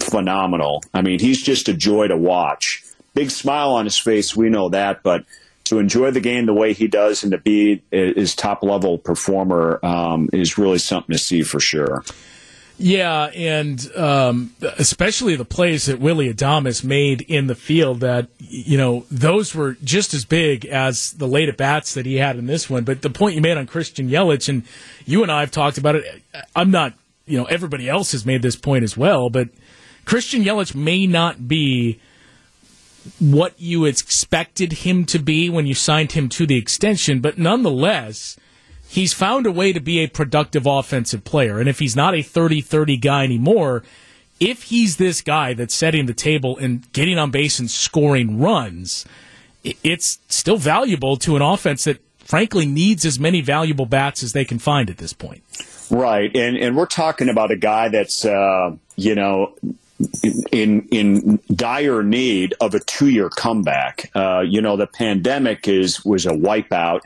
[0.00, 0.82] phenomenal.
[0.94, 2.82] I mean, he's just a joy to watch
[3.14, 4.36] big smile on his face.
[4.36, 5.24] We know that, but
[5.64, 9.78] to enjoy the game the way he does and to be his top level performer
[9.84, 12.04] um, is really something to see for sure.
[12.78, 18.76] Yeah, and um, especially the plays that Willy Adames made in the field that, you
[18.76, 22.46] know, those were just as big as the late at bats that he had in
[22.46, 22.82] this one.
[22.84, 24.64] But the point you made on Christian Yelich, and
[25.06, 26.22] you and I have talked about it,
[26.56, 26.94] I'm not,
[27.26, 29.48] you know, everybody else has made this point as well, but
[30.04, 32.00] Christian Yelich may not be
[33.18, 38.36] what you expected him to be when you signed him to the extension, but nonetheless,
[38.92, 41.58] he's found a way to be a productive offensive player.
[41.58, 43.82] And if he's not a 30 30 guy anymore,
[44.38, 49.06] if he's this guy that's setting the table and getting on base and scoring runs,
[49.64, 54.44] it's still valuable to an offense that frankly needs as many valuable bats as they
[54.44, 55.42] can find at this point.
[55.90, 59.54] Right, and and we're talking about a guy that's uh, you know
[60.50, 64.10] in in dire need of a two year comeback.
[64.14, 67.00] Uh, you know, the pandemic is was a wipeout.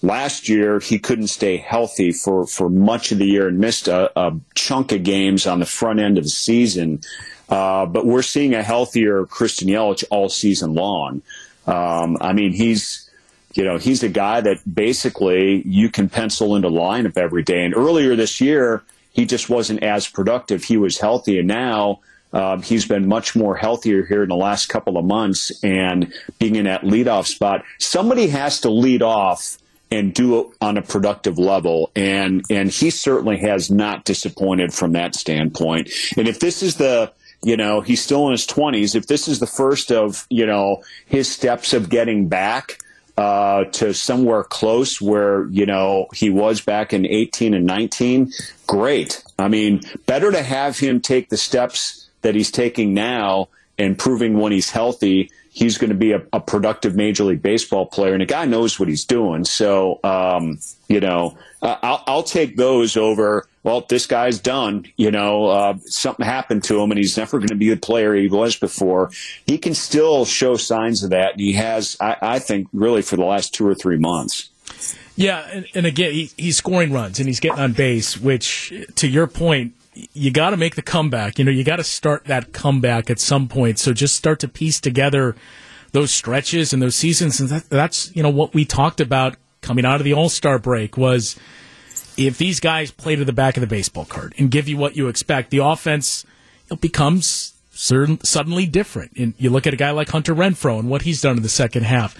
[0.00, 4.10] Last year, he couldn't stay healthy for, for much of the year and missed a,
[4.18, 7.00] a chunk of games on the front end of the season.
[7.48, 11.22] Uh, but we're seeing a healthier Christian Yelich all season long.
[11.66, 13.10] Um, I mean, he's
[13.54, 17.64] you know he's a guy that basically you can pencil into lineup every day.
[17.64, 18.82] And earlier this year,
[19.12, 20.64] he just wasn't as productive.
[20.64, 22.00] He was healthy, and now
[22.32, 26.56] uh, he's been much more healthier here in the last couple of months and being
[26.56, 27.64] in that leadoff spot.
[27.78, 29.58] Somebody has to lead off
[29.90, 31.90] and do it on a productive level.
[31.96, 35.90] And, and he certainly has not disappointed from that standpoint.
[36.16, 39.40] And if this is the, you know, he's still in his 20s, if this is
[39.40, 42.78] the first of, you know, his steps of getting back,
[43.16, 48.30] uh, to somewhere close where you know he was back in 18 and 19
[48.68, 53.48] great i mean better to have him take the steps that he's taking now
[53.78, 57.86] and proving when he's healthy, he's going to be a, a, productive Major League Baseball
[57.86, 58.12] player.
[58.12, 59.44] And the guy knows what he's doing.
[59.44, 60.58] So, um,
[60.88, 63.46] you know, uh, I'll, I'll, take those over.
[63.62, 64.86] Well, this guy's done.
[64.96, 68.14] You know, uh, something happened to him, and he's never going to be the player
[68.14, 69.10] he was before.
[69.46, 71.96] He can still show signs of that, and he has.
[72.00, 74.50] I, I think, really, for the last two or three months.
[75.16, 79.08] Yeah, and, and again, he, he's scoring runs and he's getting on base, which, to
[79.08, 79.74] your point,
[80.12, 81.38] you got to make the comeback.
[81.38, 83.78] You know, you got to start that comeback at some point.
[83.78, 85.36] So just start to piece together
[85.92, 89.84] those stretches and those seasons, and that, that's you know what we talked about coming
[89.84, 91.36] out of the All Star break was
[92.16, 94.96] if these guys play to the back of the baseball card and give you what
[94.96, 96.26] you expect, the offense
[96.70, 99.12] it becomes certain, suddenly different.
[99.16, 101.48] And you look at a guy like Hunter Renfroe and what he's done in the
[101.48, 102.16] second half.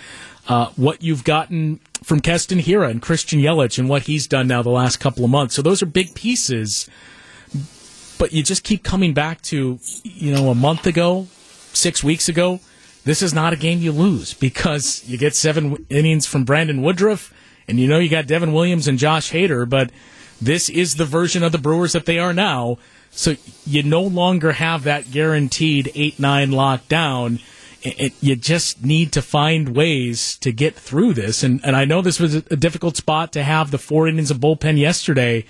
[0.48, 4.62] Uh, what you've gotten from Keston Hiura and Christian Yelich and what he's done now
[4.62, 5.54] the last couple of months.
[5.54, 6.88] So those are big pieces.
[8.18, 11.28] But you just keep coming back to, you know, a month ago,
[11.72, 12.60] six weeks ago,
[13.04, 17.32] this is not a game you lose because you get seven innings from Brandon Woodruff
[17.66, 19.90] and you know you got Devin Williams and Josh Hader, but
[20.40, 22.78] this is the version of the Brewers that they are now.
[23.10, 27.42] So you no longer have that guaranteed 8 9 lockdown.
[27.82, 31.42] It, you just need to find ways to get through this.
[31.42, 34.38] And, and I know this was a difficult spot to have the four innings of
[34.38, 35.44] bullpen yesterday,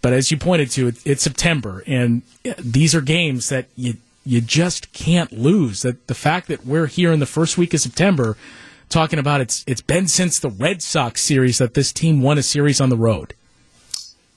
[0.00, 3.94] but as you pointed to, it, it's September, and uh, these are games that you
[4.24, 5.82] you just can't lose.
[5.82, 8.36] That the fact that we're here in the first week of September
[8.88, 12.42] talking about it's it's been since the Red Sox series that this team won a
[12.42, 13.34] series on the road.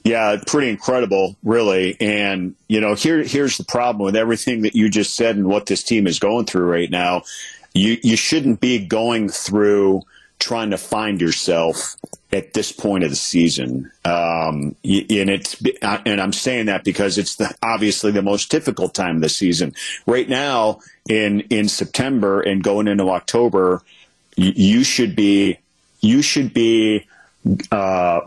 [0.03, 1.95] Yeah, pretty incredible, really.
[1.99, 5.67] And you know, here here's the problem with everything that you just said and what
[5.67, 7.23] this team is going through right now.
[7.73, 10.01] You you shouldn't be going through
[10.41, 11.95] trying to find yourself
[12.33, 13.91] at this point of the season.
[14.03, 19.17] Um, and it's and I'm saying that because it's the, obviously the most difficult time
[19.17, 19.73] of the season
[20.05, 23.81] right now in in September and going into October.
[24.37, 25.59] You, should be
[25.99, 27.05] you should be
[27.71, 28.21] uh,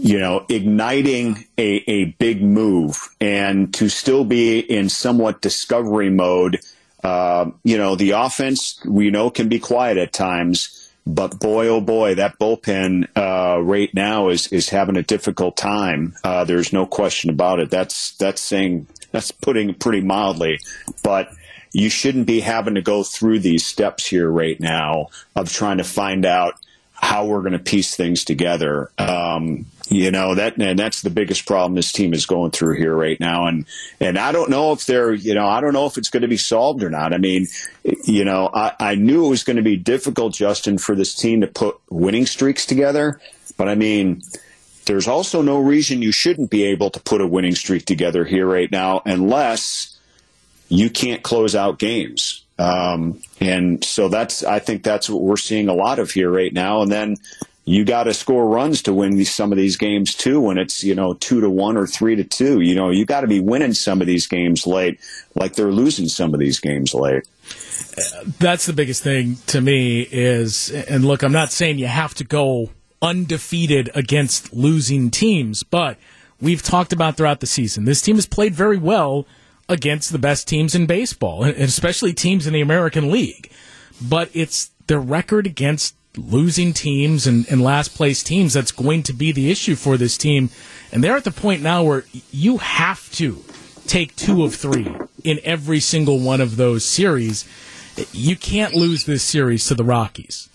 [0.00, 6.60] you know, igniting a, a big move and to still be in somewhat discovery mode.
[7.02, 10.77] Uh, you know, the offense we know can be quiet at times,
[11.08, 16.14] but boy, oh boy, that bullpen uh, right now is is having a difficult time.
[16.22, 17.70] Uh, there's no question about it.
[17.70, 20.60] That's that's saying that's putting it pretty mildly,
[21.02, 21.30] but
[21.72, 25.84] you shouldn't be having to go through these steps here right now of trying to
[25.84, 26.54] find out
[26.92, 28.90] how we're going to piece things together.
[28.98, 32.94] Um, you know that, and that's the biggest problem this team is going through here
[32.94, 33.46] right now.
[33.46, 33.66] And
[34.00, 36.28] and I don't know if they're, you know, I don't know if it's going to
[36.28, 37.12] be solved or not.
[37.14, 37.46] I mean,
[38.04, 41.40] you know, I, I knew it was going to be difficult, Justin, for this team
[41.40, 43.20] to put winning streaks together.
[43.56, 44.22] But I mean,
[44.86, 48.46] there's also no reason you shouldn't be able to put a winning streak together here
[48.46, 49.98] right now, unless
[50.68, 52.44] you can't close out games.
[52.58, 56.52] Um, and so that's, I think that's what we're seeing a lot of here right
[56.52, 56.82] now.
[56.82, 57.16] And then
[57.68, 60.40] you got to score runs to win these, some of these games too.
[60.40, 63.20] When it's, you know, two to one or three to two, you know, you got
[63.20, 64.98] to be winning some of these games late,
[65.34, 67.28] like they're losing some of these games late.
[68.38, 72.24] That's the biggest thing to me is, and look, I'm not saying you have to
[72.24, 72.70] go
[73.02, 75.98] undefeated against losing teams, but
[76.40, 77.84] we've talked about throughout the season.
[77.84, 79.26] This team has played very well
[79.68, 83.50] against the best teams in baseball, and especially teams in the American League.
[84.00, 89.12] But it's their record against losing teams and, and last place teams that's going to
[89.12, 90.50] be the issue for this team.
[90.92, 93.42] And they're at the point now where you have to
[93.86, 94.94] take two of three
[95.24, 97.48] in every single one of those series.
[98.12, 100.48] You can't lose this series to the Rockies.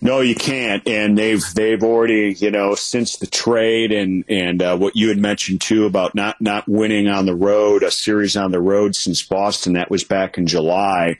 [0.00, 0.86] No, you can't.
[0.86, 5.18] And they've they've already, you know, since the trade and and uh, what you had
[5.18, 9.22] mentioned too about not not winning on the road, a series on the road since
[9.22, 9.72] Boston.
[9.72, 11.16] That was back in July.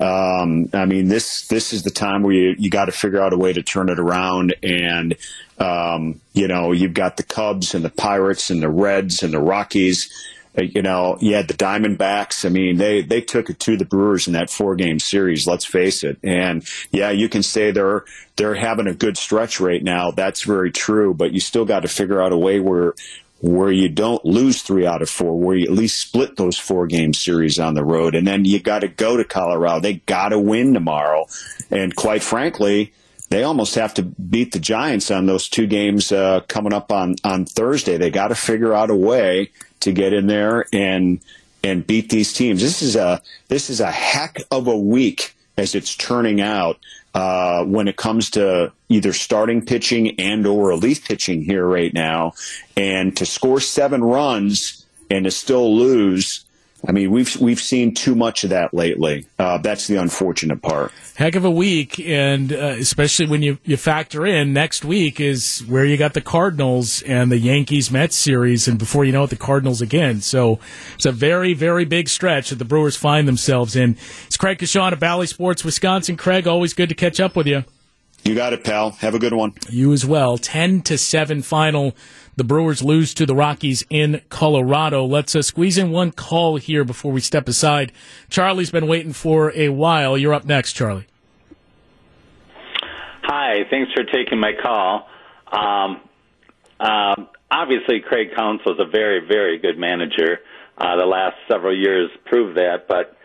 [0.00, 3.32] Um, I mean, this this is the time where you you got to figure out
[3.32, 4.54] a way to turn it around.
[4.62, 5.16] And
[5.58, 9.40] um, you know, you've got the Cubs and the Pirates and the Reds and the
[9.40, 10.10] Rockies
[10.58, 12.44] uh, you know, you had the Diamondbacks.
[12.44, 15.46] I mean, they they took it to the Brewers in that four game series.
[15.46, 16.18] Let's face it.
[16.22, 18.04] And yeah, you can say they're
[18.36, 20.10] they're having a good stretch right now.
[20.10, 21.14] That's very true.
[21.14, 22.94] But you still got to figure out a way where
[23.40, 26.86] where you don't lose three out of four, where you at least split those four
[26.86, 29.80] game series on the road, and then you got to go to Colorado.
[29.80, 31.26] They got to win tomorrow.
[31.70, 32.92] And quite frankly,
[33.30, 37.16] they almost have to beat the Giants on those two games uh, coming up on
[37.24, 37.96] on Thursday.
[37.96, 39.50] They got to figure out a way
[39.80, 41.20] to get in there and
[41.62, 42.60] and beat these teams.
[42.60, 46.78] This is a this is a heck of a week as it's turning out
[47.14, 52.32] uh, when it comes to either starting pitching and or relief pitching here right now,
[52.76, 56.44] and to score seven runs and to still lose
[56.86, 59.26] I mean, we've we've seen too much of that lately.
[59.38, 60.92] Uh, that's the unfortunate part.
[61.14, 65.62] Heck of a week, and uh, especially when you, you factor in next week is
[65.68, 69.30] where you got the Cardinals and the Yankees Mets series, and before you know it,
[69.30, 70.22] the Cardinals again.
[70.22, 70.58] So
[70.94, 73.96] it's a very very big stretch that the Brewers find themselves in.
[74.26, 76.16] It's Craig Coshun of Bally Sports Wisconsin.
[76.16, 77.64] Craig, always good to catch up with you.
[78.24, 78.90] You got it, pal.
[78.90, 79.54] Have a good one.
[79.68, 80.36] You as well.
[80.36, 81.94] Ten to seven final
[82.36, 85.04] the Brewers lose to the Rockies in Colorado.
[85.04, 87.92] Let's uh, squeeze in one call here before we step aside.
[88.28, 90.16] Charlie's been waiting for a while.
[90.16, 91.06] You're up next, Charlie.
[93.22, 95.08] Hi, thanks for taking my call.
[95.50, 96.00] Um,
[96.80, 100.38] um, obviously, Craig Counsell is a very, very good manager.
[100.78, 103.16] Uh, the last several years prove that, but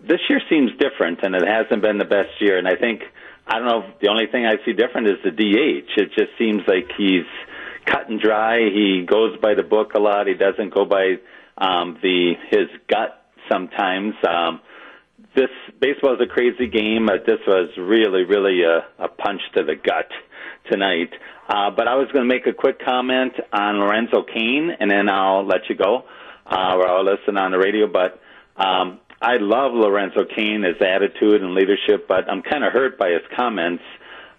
[0.00, 2.58] this year seems different, and it hasn't been the best year.
[2.58, 3.02] And I think
[3.46, 3.92] I don't know.
[4.00, 6.00] The only thing I see different is the DH.
[6.00, 7.26] It just seems like he's
[7.86, 8.68] cut and dry.
[8.72, 10.26] He goes by the book a lot.
[10.26, 11.16] He doesn't go by
[11.58, 14.14] um, the his gut sometimes.
[14.28, 14.60] Um,
[15.34, 17.08] this baseball is a crazy game.
[17.08, 20.10] Uh, this was really, really a, a punch to the gut
[20.70, 21.10] tonight.
[21.48, 25.08] Uh, but I was going to make a quick comment on Lorenzo Cain, and then
[25.08, 26.04] I'll let you go,
[26.46, 27.86] uh, or I'll listen on the radio.
[27.86, 28.20] But
[28.56, 33.10] um, I love Lorenzo Cain, his attitude and leadership, but I'm kind of hurt by
[33.10, 33.82] his comments.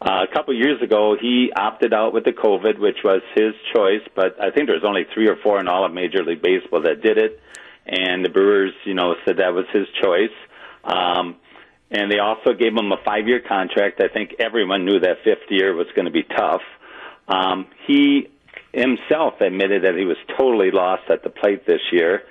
[0.04, 4.01] Uh, a couple years ago, he opted out with the COVID, which was his choice,
[4.16, 6.82] but I think there was only three or four in all of Major League Baseball
[6.82, 7.39] that did it,
[7.86, 10.36] and the Brewers, you know, said that was his choice.
[10.84, 11.38] Um,
[11.89, 14.01] and they also gave him a five-year contract.
[14.01, 16.64] I think everyone knew that fifth year was going to be tough.
[17.30, 18.28] Um, he
[18.74, 22.24] himself admitted that he was totally lost at the plate this year.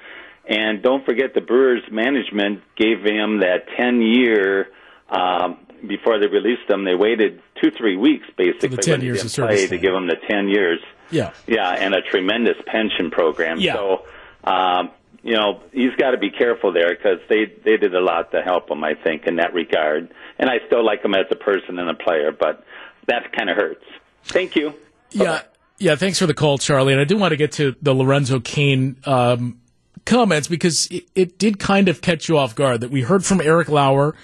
[0.46, 4.66] And don't forget, the Brewers management gave him that 10 year
[5.08, 6.84] um, before they released him.
[6.84, 9.92] They waited two, three weeks basically ten when he years of service play to give
[9.92, 10.80] them the 10 years.
[11.10, 11.32] Yeah.
[11.46, 13.60] Yeah, and a tremendous pension program.
[13.60, 13.74] Yeah.
[13.74, 14.04] So,
[14.44, 14.90] um,
[15.22, 18.42] you know, he's got to be careful there because they they did a lot to
[18.42, 20.12] help him, I think, in that regard.
[20.38, 22.64] And I still like him as a person and a player, but
[23.06, 23.84] that kind of hurts.
[24.24, 24.74] Thank you.
[25.10, 25.42] Yeah,
[25.78, 25.94] yeah.
[25.94, 26.92] Thanks for the call, Charlie.
[26.92, 29.60] And I do want to get to the Lorenzo Cain um,
[30.04, 33.40] comments because it, it did kind of catch you off guard that we heard from
[33.40, 34.16] Eric Lauer,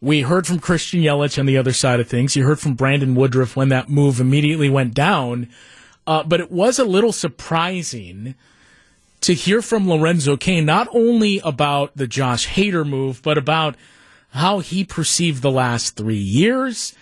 [0.00, 2.36] we heard from Christian Yelich on the other side of things.
[2.36, 5.48] You heard from Brandon Woodruff when that move immediately went down,
[6.06, 8.34] uh, but it was a little surprising
[9.22, 13.74] to hear from Lorenzo Cain not only about the Josh Hader move, but about
[14.30, 16.94] how he perceived the last three years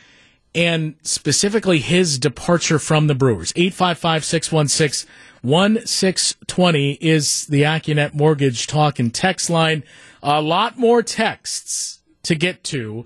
[0.55, 3.53] and specifically his departure from the Brewers.
[3.57, 5.11] 855 616
[5.43, 9.83] 1620 is the Accunet Mortgage Talk and Text line.
[10.23, 13.05] A lot more texts to get to.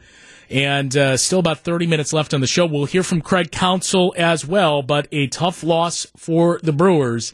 [0.51, 2.65] And uh, still about 30 minutes left on the show.
[2.65, 7.33] We'll hear from Craig Counsell as well, but a tough loss for the Brewers.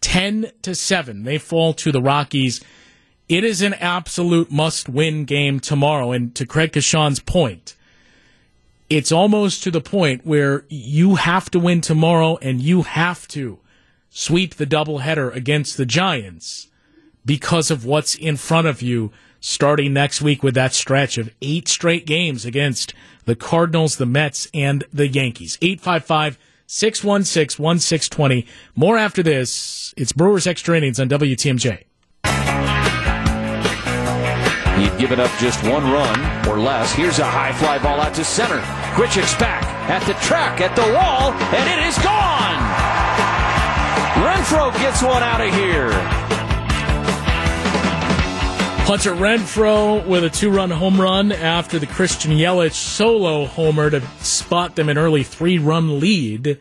[0.00, 1.24] 10 to 7.
[1.24, 2.62] They fall to the Rockies.
[3.28, 6.12] It is an absolute must win game tomorrow.
[6.12, 7.74] And to Craig Coshun's point,
[8.90, 13.58] it's almost to the point where you have to win tomorrow and you have to
[14.10, 16.68] sweep the doubleheader against the Giants
[17.24, 19.10] because of what's in front of you
[19.44, 22.94] starting next week with that stretch of eight straight games against
[23.26, 25.58] the Cardinals, the Mets, and the Yankees.
[25.60, 28.46] 855 616 1620.
[28.74, 29.92] More after this.
[29.98, 31.84] It's Brewers Extra Innings on WTMJ.
[34.78, 36.92] He'd given up just one run or less.
[36.94, 38.60] Here's a high fly ball out to center.
[38.96, 42.56] Grichuk's back at the track, at the wall, and it is gone.
[44.24, 46.23] Renfroe gets one out of here.
[48.84, 54.76] Hunter Renfroe with a two-run home run after the Christian Yelich solo homer to spot
[54.76, 56.46] them an early three-run lead.
[56.46, 56.60] It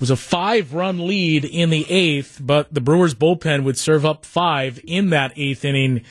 [0.00, 4.80] was a five-run lead in the eighth, but the Brewers bullpen would serve up five
[4.82, 6.04] in that eighth inning,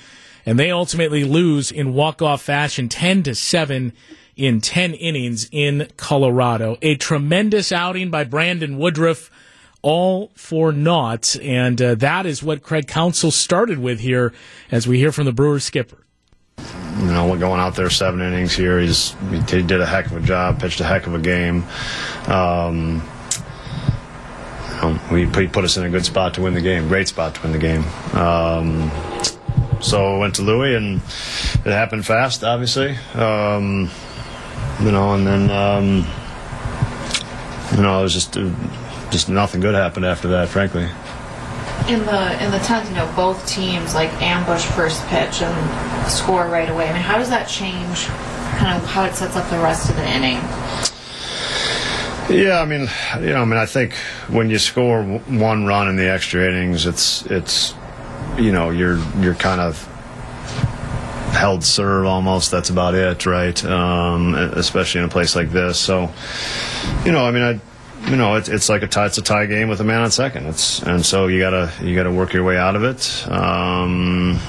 [0.46, 3.94] and they ultimately lose in walk-off fashion, ten to seven
[4.36, 6.78] in ten innings in Colorado.
[6.84, 9.32] A tremendous outing by Brandon Woodruff
[9.88, 11.38] all for naught.
[11.42, 14.34] And uh, that is what Craig Counsell started with here
[14.70, 16.04] as we hear from the Brewers skipper.
[17.00, 18.82] you know, going out there seven innings here.
[18.82, 19.16] He's
[19.50, 21.64] he did a heck of a job, pitched a heck of a game.
[22.28, 23.02] Um,
[25.10, 27.44] we he put us in a good spot to win the game, great spot to
[27.44, 27.86] win the game.
[28.14, 28.92] Um,
[29.80, 30.98] so went to Luis, and
[31.66, 32.98] it happened fast, obviously.
[33.14, 33.90] Um,
[34.82, 36.06] you know, and then um,
[37.74, 38.50] you know, it was just uh,
[39.12, 40.88] just nothing good happened after that, frankly.
[41.88, 46.48] in the in the tenth, you know, both teams like ambush first pitch and score
[46.48, 46.90] right away.
[46.90, 48.06] I mean, how does that change
[48.58, 50.38] kind of how it sets up the rest of the inning?
[52.30, 52.90] Yeah, I mean,
[53.22, 53.94] you know, I mean, I think
[54.28, 57.74] when you score w- one run in the extra innings, it's it's,
[58.38, 59.82] you know, you're you're kind of
[61.32, 62.52] held serve almost.
[62.52, 63.64] That's about it, right?
[63.64, 65.80] Um, especially in a place like this.
[65.80, 66.12] So,
[67.06, 67.62] you know, I mean, I,
[68.06, 70.12] you know, it's it's like a tie, it's a tie game with a man on
[70.12, 70.46] second.
[70.48, 73.26] It's and so you gotta you gotta work your way out of it.
[73.30, 74.40] Um,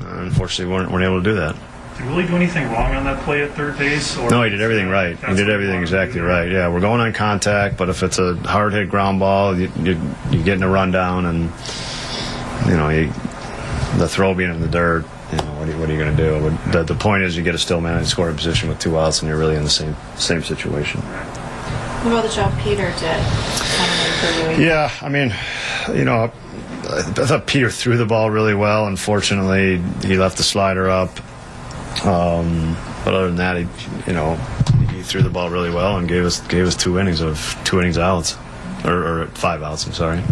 [0.00, 1.56] unfortunately, we weren't, weren't able to do that.
[1.96, 4.16] Did Willy do anything wrong on that play at third base?
[4.16, 5.16] Or No, he did everything right.
[5.16, 6.50] He did everything exactly right.
[6.50, 10.00] Yeah, we're going on contact, but if it's a hard hit ground ball, you, you,
[10.30, 11.52] you're getting a rundown, and
[12.66, 13.06] you know, you,
[13.98, 15.04] the throw being in the dirt.
[15.30, 16.72] You know, what are you, what are you going to do?
[16.72, 19.20] The, the point is, you get a still man in scoring position with two outs,
[19.20, 21.00] and you're really in the same same situation.
[22.02, 24.60] What about the job Peter did?
[24.60, 25.32] Yeah, I mean,
[25.96, 26.32] you know,
[26.90, 28.88] I thought Peter threw the ball really well.
[28.88, 31.10] Unfortunately, he left the slider up.
[32.04, 33.68] Um, but other than that, he,
[34.08, 34.34] you know,
[34.90, 37.78] he threw the ball really well and gave us gave us two innings of two
[37.78, 38.36] innings outs,
[38.84, 39.86] or, or five outs.
[39.86, 40.18] I'm sorry.
[40.18, 40.24] Um,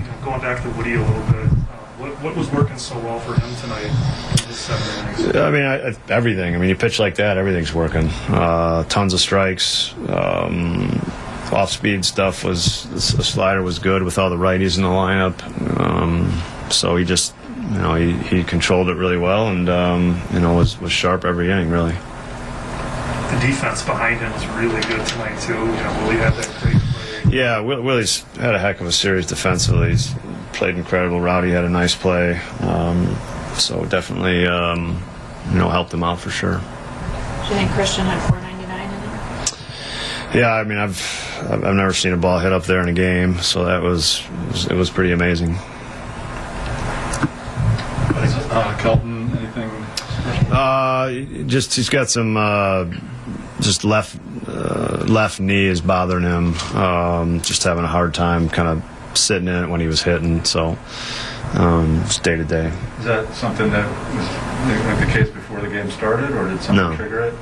[0.00, 2.98] you know, going back to Woody a little bit, uh, what, what was working so
[3.00, 4.33] well for him tonight
[4.68, 5.36] in his seven innings?
[5.36, 6.54] I mean, I, I- everything.
[6.54, 8.08] I mean, you pitch like that, everything's working.
[8.28, 9.94] Uh, tons of strikes.
[10.08, 11.00] Um,
[11.52, 15.40] off speed stuff was the slider was good with all the righties in the lineup.
[15.78, 16.32] Um,
[16.70, 20.54] so he just, you know, he, he controlled it really well and um, you know
[20.54, 21.92] was was sharp every inning really.
[21.92, 25.52] The defense behind him was really good tonight too.
[25.54, 27.32] You know, Willy had that great play.
[27.36, 29.90] Yeah, Willy's had a heck of a series defensively.
[29.90, 30.12] He's
[30.54, 31.20] played incredible.
[31.20, 32.40] Rowdy had a nice play.
[32.60, 33.06] Um,
[33.58, 35.02] so definitely, um,
[35.50, 36.58] you know, helped them out for sure.
[36.58, 40.40] Do you think Christian had 499 in it?
[40.40, 41.00] Yeah, I mean, I've
[41.50, 44.22] I've I've never seen a ball hit up there in a game, so that was
[44.24, 45.56] it was, it was pretty amazing.
[48.56, 49.68] Uh, Kolten, anything?
[50.52, 52.84] Uh, just he's got some uh,
[53.60, 56.54] just left uh, left knee is bothering him.
[56.76, 60.44] Um, just having a hard time kind of sitting in it when he was hitting.
[60.44, 60.78] So
[61.54, 62.72] um, just day to day.
[62.98, 66.90] Is that something that was like the case before the game started, or did something
[66.90, 66.96] No.
[66.96, 67.34] trigger it?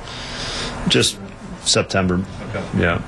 [0.89, 1.17] Just
[1.61, 2.23] September.
[2.49, 2.63] Okay.
[2.77, 3.01] Yeah.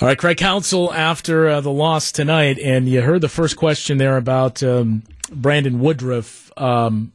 [0.00, 3.96] All right, Craig Counsell after uh, the loss tonight, and you heard the first question
[3.98, 6.50] there about um, Brandon Woodruff.
[6.56, 7.12] Um,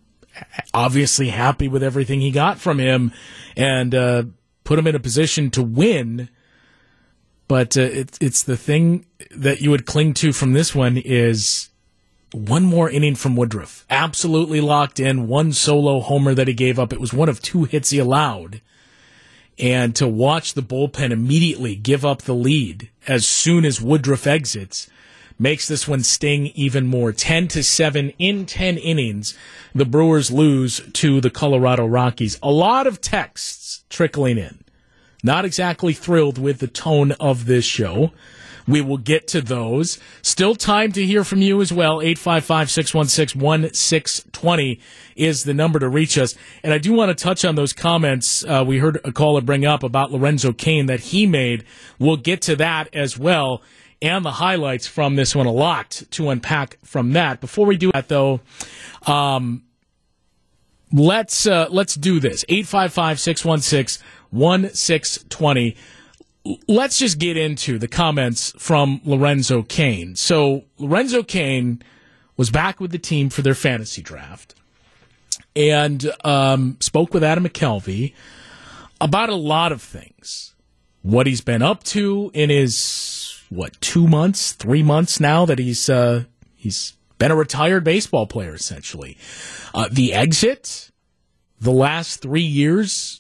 [0.74, 3.12] obviously happy with everything he got from him,
[3.57, 4.24] and uh,
[4.64, 6.30] put him in a position to win.
[7.49, 11.69] But uh, it's it's the thing that you would cling to from this one is
[12.31, 13.85] one more inning from Woodruff.
[13.89, 15.27] Absolutely locked in.
[15.27, 16.93] One solo homer that he gave up.
[16.93, 18.61] It was one of two hits he allowed
[19.59, 24.89] and to watch the bullpen immediately give up the lead as soon as Woodruff exits
[25.37, 27.11] makes this one sting even more.
[27.11, 29.37] 10 to 7 in 10 innings,
[29.73, 32.37] the Brewers lose to the Colorado Rockies.
[32.43, 34.63] A lot of texts trickling in.
[35.24, 38.11] Not exactly thrilled with the tone of this show.
[38.67, 39.99] We will get to those.
[40.22, 42.01] Still time to hear from you as well.
[42.01, 44.80] 855 616 1620
[45.15, 46.36] is the number to reach us.
[46.63, 49.65] And I do want to touch on those comments uh, we heard a caller bring
[49.65, 51.65] up about Lorenzo Cain that he made.
[51.97, 53.63] We'll get to that as well
[54.01, 55.45] and the highlights from this one.
[55.45, 57.41] A lot to unpack from that.
[57.41, 58.39] Before we do that, though,
[59.05, 59.63] um,
[60.91, 62.45] let's uh, let's do this
[64.34, 65.77] 855-616-1620
[66.67, 70.15] let's just get into the comments from lorenzo cain.
[70.15, 71.82] So lorenzo cain
[72.38, 74.55] was back with the team for their fantasy draft
[75.55, 78.13] and um, spoke with adam mccalvy
[79.01, 80.55] about a lot of things.
[81.01, 85.89] What he's been up to in his what two months three months now that he's
[85.89, 86.25] uh,
[86.55, 89.17] he's been a retired baseball player essentially.
[89.73, 90.91] Uh, the exit
[91.59, 93.18] the last three years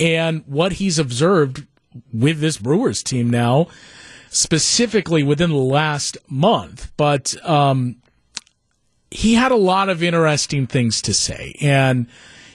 [0.00, 1.66] and what he's observed
[2.12, 3.68] with this Brewers team now,
[4.30, 6.92] specifically within the last month.
[6.96, 7.96] But um,
[9.10, 11.54] he had a lot of interesting things to say.
[11.60, 12.06] And,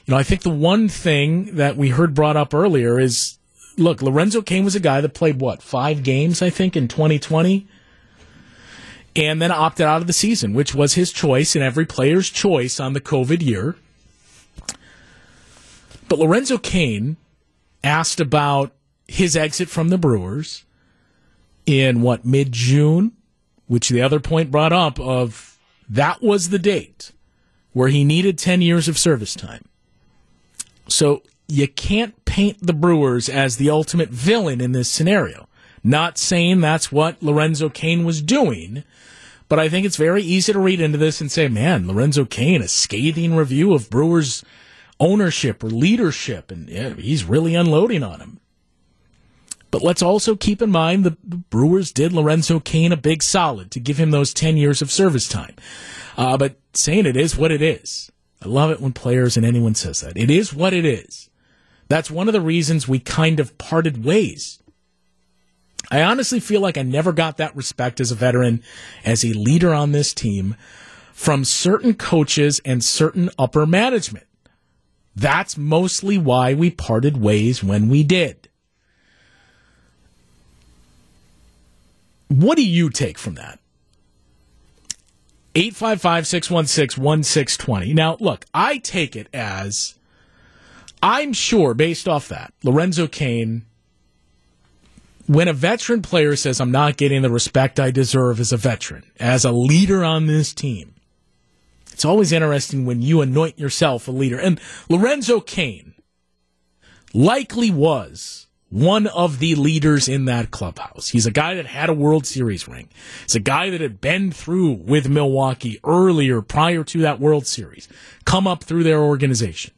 [0.05, 3.37] you know, I think the one thing that we heard brought up earlier is
[3.77, 7.67] look, Lorenzo Cain was a guy that played, what, five games, I think, in 2020?
[9.15, 12.79] And then opted out of the season, which was his choice and every player's choice
[12.79, 13.75] on the COVID year.
[16.07, 17.17] But Lorenzo Cain
[17.83, 18.73] asked about
[19.07, 20.65] his exit from the Brewers
[21.65, 23.13] in what mid June,
[23.67, 25.57] which the other point brought up of
[25.89, 27.11] that was the date
[27.73, 29.63] where he needed 10 years of service time.
[30.87, 35.47] So you can't paint the Brewers as the ultimate villain in this scenario.
[35.83, 38.83] Not saying that's what Lorenzo Cain was doing,
[39.47, 42.61] but I think it's very easy to read into this and say, man, Lorenzo Cain,
[42.61, 44.43] a scathing review of Brewers
[44.99, 48.39] ownership or leadership, and yeah, he's really unloading on him.
[49.69, 53.79] But let's also keep in mind the, Brewers did Lorenzo Cain a big solid to
[53.79, 55.55] give him those 10 years of service time.
[56.15, 58.11] Uh, but saying it is what it is.
[58.43, 60.17] I love it when players and anyone says that.
[60.17, 61.29] It is what it is.
[61.89, 64.61] That's one of the reasons we kind of parted ways.
[65.89, 68.61] I honestly feel like I never got that respect as a veteran,
[69.05, 70.55] as a leader on this team,
[71.13, 74.26] from certain coaches and certain upper management.
[75.17, 78.49] That's mostly why we parted ways when we did.
[82.27, 83.59] What do you take from that?
[85.55, 87.93] 855 616 1620.
[87.95, 89.95] Now, look, I take it as
[91.01, 93.65] I'm sure, based off that, Lorenzo Cain
[95.25, 99.03] when a veteran player says, I'm not getting the respect I deserve as a veteran,
[99.19, 100.95] as a leader on this team,
[101.97, 104.37] it's always interesting when you anoint yourself a leader.
[104.39, 105.95] And Lorenzo Cain
[107.11, 111.07] likely was one of the leaders in that clubhouse.
[111.07, 112.89] He's a guy that had a World Series ring.
[113.23, 117.87] He's a guy that had been through with Milwaukee earlier, prior to that World Series,
[118.25, 119.73] come up through their organization.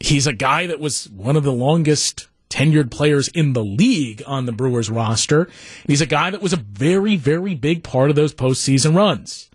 [0.00, 4.46] He's a guy that was one of the longest tenured players in the league on
[4.46, 5.48] the Brewers roster.
[5.86, 9.46] He's a guy that was a very, very big part of those postseason runs.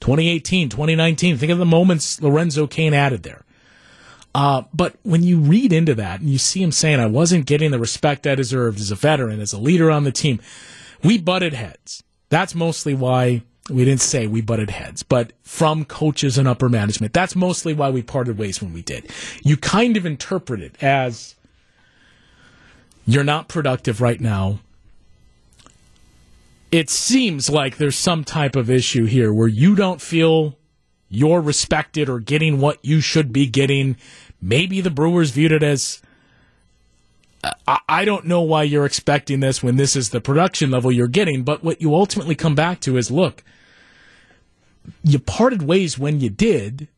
[0.00, 1.36] 2018, 2019.
[1.36, 3.44] Think of the moments Lorenzo Cain added there.
[4.34, 7.70] Uh, but when you read into that and you see him saying, I wasn't getting
[7.70, 10.40] the respect I deserved as a veteran, as a leader on the team,
[11.02, 12.02] we butted heads.
[12.28, 17.12] That's mostly why we didn't say we butted heads, but from coaches and upper management.
[17.12, 19.10] That's mostly why we parted ways when we did.
[19.42, 21.34] You kind of interpret it as
[23.06, 24.60] you're not productive right now.
[26.70, 30.58] It seems like there's some type of issue here where you don't feel
[31.08, 33.96] you're respected or getting what you should be getting.
[34.42, 36.02] Maybe the Brewers viewed it as
[37.66, 41.44] I don't know why you're expecting this when this is the production level you're getting,
[41.44, 43.44] but what you ultimately come back to is look,
[45.02, 46.88] you parted ways when you did,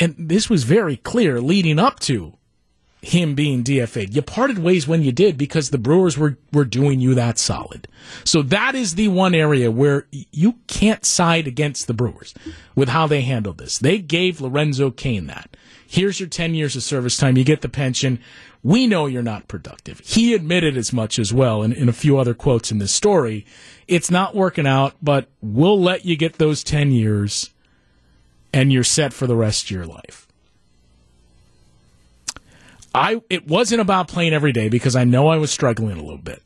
[0.00, 2.34] and this was very clear leading up to
[3.04, 4.14] him being DFA'd.
[4.14, 7.86] You parted ways when you did because the Brewers were, were doing you that solid.
[8.24, 12.34] So that is the one area where you can't side against the Brewers
[12.74, 13.78] with how they handled this.
[13.78, 15.56] They gave Lorenzo Cain that.
[15.86, 17.36] Here's your 10 years of service time.
[17.36, 18.20] You get the pension.
[18.62, 20.00] We know you're not productive.
[20.00, 23.44] He admitted as much as well in, in a few other quotes in this story.
[23.86, 27.50] It's not working out, but we'll let you get those 10 years
[28.52, 30.26] and you're set for the rest of your life.
[32.94, 36.16] I it wasn't about playing every day because I know I was struggling a little
[36.16, 36.42] bit.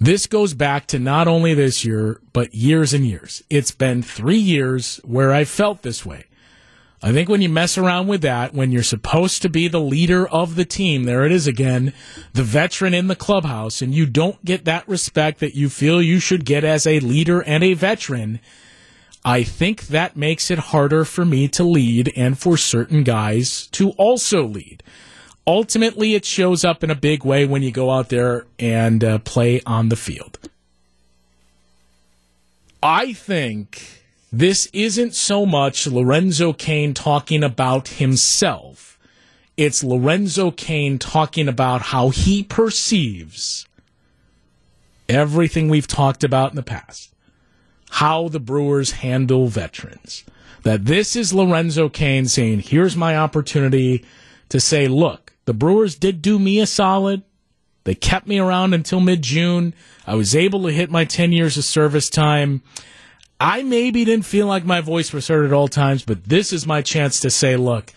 [0.00, 3.42] This goes back to not only this year, but years and years.
[3.48, 6.24] It's been three years where I felt this way.
[7.02, 10.26] I think when you mess around with that, when you're supposed to be the leader
[10.28, 11.92] of the team, there it is again,
[12.32, 16.18] the veteran in the clubhouse, and you don't get that respect that you feel you
[16.18, 18.40] should get as a leader and a veteran,
[19.26, 23.90] I think that makes it harder for me to lead and for certain guys to
[23.98, 24.84] also lead.
[25.44, 29.18] Ultimately, it shows up in a big way when you go out there and uh,
[29.18, 30.38] play on the field.
[32.80, 38.96] I think this isn't so much Lorenzo Cain talking about himself.
[39.56, 43.66] It's Lorenzo Cain talking about how he perceives
[45.08, 47.12] everything we've talked about in the past
[47.90, 50.24] how the Brewers handle veterans.
[50.62, 54.04] That this is Lorenzo Cain saying, here's my opportunity
[54.48, 57.22] to say, look, the Brewers did do me a solid.
[57.84, 59.74] They kept me around until mid June.
[60.06, 62.62] I was able to hit my 10 years of service time.
[63.38, 66.66] I maybe didn't feel like my voice was heard at all times, but this is
[66.66, 67.92] my chance to say, look,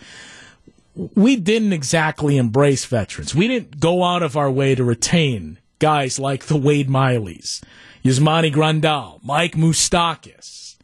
[0.94, 3.34] we didn't exactly embrace veterans.
[3.34, 7.62] We didn't go out of our way to retain guys like the Wade Mileys.
[8.04, 10.76] Yasmani Grandal, Mike Moustakas,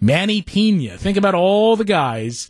[0.00, 0.96] Manny Pena.
[0.96, 2.48] Think about all the guys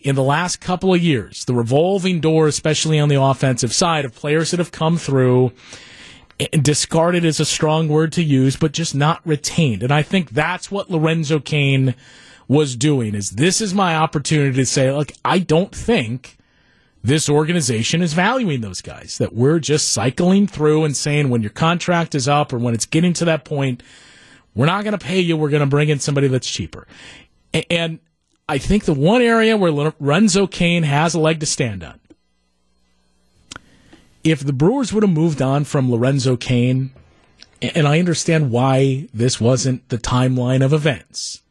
[0.00, 4.14] in the last couple of years, the revolving door, especially on the offensive side, of
[4.14, 5.52] players that have come through.
[6.52, 9.82] Discarded is a strong word to use, but just not retained.
[9.82, 11.94] And I think that's what Lorenzo Cain
[12.46, 16.37] was doing is this is my opportunity to say, look, I don't think
[17.08, 19.18] this organization is valuing those guys.
[19.18, 22.86] That we're just cycling through and saying when your contract is up or when it's
[22.86, 23.82] getting to that point,
[24.54, 25.36] we're not going to pay you.
[25.36, 26.86] We're going to bring in somebody that's cheaper.
[27.70, 27.98] And
[28.48, 31.98] I think the one area where Lorenzo Cain has a leg to stand on,
[34.22, 36.90] if the Brewers would have moved on from Lorenzo Cain,
[37.62, 41.42] and I understand why this wasn't the timeline of events,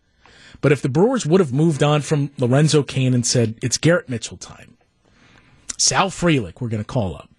[0.62, 4.10] but if the Brewers would have moved on from Lorenzo Cain and said, it's Garrett
[4.10, 4.77] Mitchell time,
[5.78, 7.30] Sal Frelick, we're going to call up.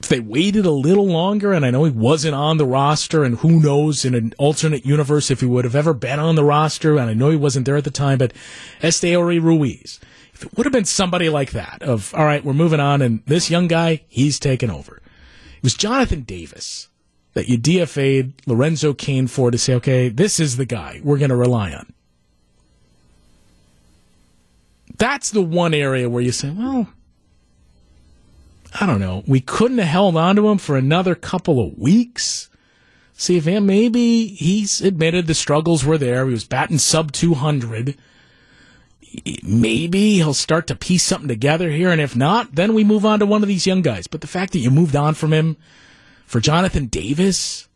[0.00, 3.38] If they waited a little longer, and I know he wasn't on the roster, and
[3.38, 6.96] who knows in an alternate universe if he would have ever been on the roster,
[6.96, 8.32] and I know he wasn't there at the time, but
[8.80, 10.00] Esteury Ruiz,
[10.32, 13.22] if it would have been somebody like that, of, all right, we're moving on, and
[13.26, 15.02] this young guy, he's taken over.
[15.56, 16.88] It was Jonathan Davis
[17.34, 21.30] that you DFA'd Lorenzo Cain for to say, okay, this is the guy we're going
[21.30, 21.92] to rely on.
[24.98, 26.88] That's the one area where you say, well,
[28.80, 29.22] I don't know.
[29.26, 32.50] We couldn't have held on to him for another couple of weeks.
[33.14, 36.26] See if him, maybe he's admitted the struggles were there.
[36.26, 37.96] He was batting sub 200.
[39.42, 41.90] maybe he'll start to piece something together here.
[41.90, 44.06] And if not, then we move on to one of these young guys.
[44.06, 45.56] But the fact that you moved on from him
[46.26, 47.67] for Jonathan Davis,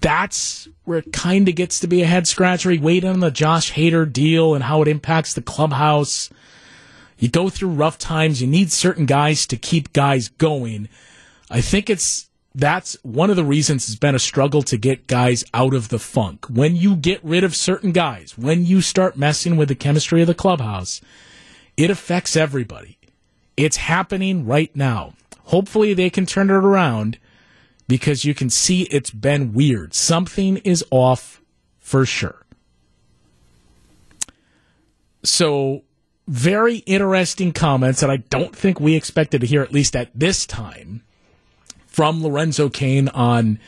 [0.00, 2.70] that's where it kind of gets to be a head scratcher.
[2.70, 6.30] He wait on the Josh Hader deal and how it impacts the clubhouse.
[7.18, 8.40] You go through rough times.
[8.40, 10.88] You need certain guys to keep guys going.
[11.50, 15.44] I think it's that's one of the reasons it's been a struggle to get guys
[15.54, 16.46] out of the funk.
[16.48, 20.26] When you get rid of certain guys, when you start messing with the chemistry of
[20.26, 21.00] the clubhouse,
[21.76, 22.98] it affects everybody.
[23.56, 25.14] It's happening right now.
[25.44, 27.18] Hopefully they can turn it around
[27.88, 29.94] because you can see it's been weird.
[29.94, 31.42] Something is off
[31.78, 32.44] for sure.
[35.24, 35.82] So,
[36.28, 40.46] very interesting comments that I don't think we expected to hear, at least at this
[40.46, 41.02] time
[41.86, 43.58] from Lorenzo Cain on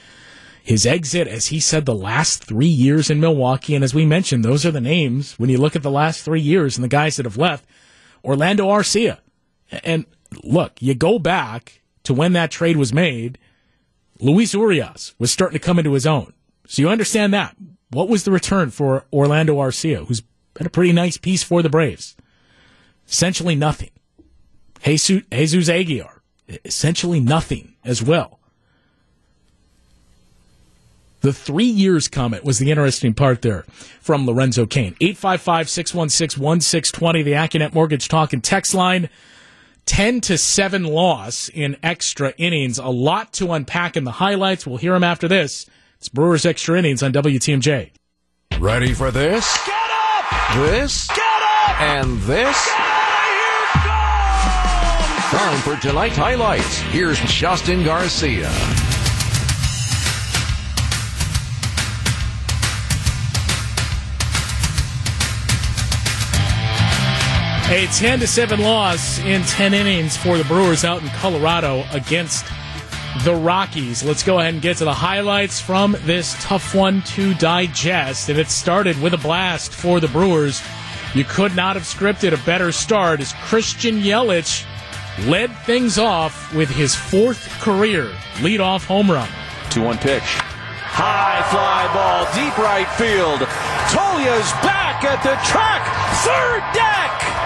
[0.63, 3.75] his exit, as he said, the last three years in Milwaukee.
[3.75, 6.41] And as we mentioned, those are the names when you look at the last three
[6.41, 7.65] years and the guys that have left.
[8.23, 9.19] Orlando Arcia.
[9.83, 10.05] And
[10.45, 13.39] look, you go back to when that trade was made,
[14.21, 16.33] Luis Urias was starting to come into his own.
[16.67, 17.57] So you understand that.
[17.91, 20.23] What was the return for Orlando Arcia, who's
[20.55, 22.17] been a pretty nice piece for the Braves?
[23.09, 23.91] Essentially nothing.
[24.85, 26.23] Jesus, Jesus Aguilar,
[26.65, 28.39] essentially nothing as well.
[31.21, 33.65] The three years comment was the interesting part there
[34.01, 34.97] from Lorenzo Cain.
[35.01, 39.11] 855 616 1620, the Accunet Mortgage Talk and Text line.
[39.91, 42.79] 10 to 7 loss in extra innings.
[42.79, 44.65] A lot to unpack in the highlights.
[44.65, 45.67] We'll hear them after this.
[45.99, 47.91] It's Brewers Extra Innings on WTMJ.
[48.61, 49.67] Ready for this?
[49.67, 50.55] Get up!
[50.55, 51.09] This?
[51.09, 51.81] Get up!
[51.81, 52.71] And this?
[55.33, 56.79] Time for tonight's highlights.
[56.93, 58.49] Here's Justin Garcia.
[67.71, 72.45] A 10 to 7 loss in 10 innings for the Brewers out in Colorado against
[73.23, 74.03] the Rockies.
[74.03, 78.29] Let's go ahead and get to the highlights from this tough one to digest.
[78.29, 80.61] And it started with a blast for the Brewers.
[81.15, 84.67] You could not have scripted a better start as Christian Yelich
[85.29, 88.07] led things off with his fourth career
[88.39, 89.29] leadoff home run.
[89.71, 90.25] 2 1 pitch.
[90.25, 93.47] High fly ball, deep right field.
[93.95, 95.87] Toglia's back at the track,
[96.27, 97.40] third deck.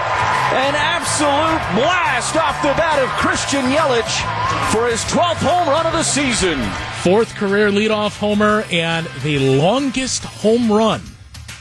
[0.55, 5.91] An absolute blast off the bat of Christian Yelich for his 12th home run of
[5.91, 6.61] the season.
[7.01, 11.01] Fourth career leadoff homer and the longest home run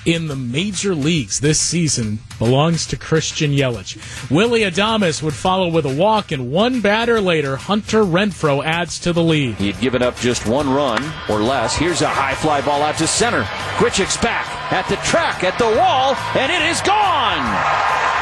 [0.06, 4.30] in the major leagues this season belongs to Christian Yelich.
[4.30, 9.12] Willy Adames would follow with a walk, and one batter later, Hunter Renfroe adds to
[9.12, 9.56] the lead.
[9.56, 11.74] He had given up just one run or less.
[11.74, 13.42] Here's a high fly ball out to center.
[13.76, 18.13] Grichuk's back at the track, at the wall, and it is gone.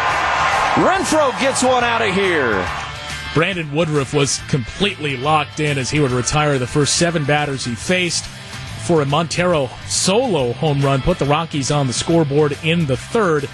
[0.75, 2.66] Renfroe gets one out of here.
[3.35, 7.75] Brandon Woodruff was completely locked in as he would retire the first seven batters he
[7.75, 8.25] faced
[8.87, 13.51] for a Montero solo home run, put the Rockies on the scoreboard in the third.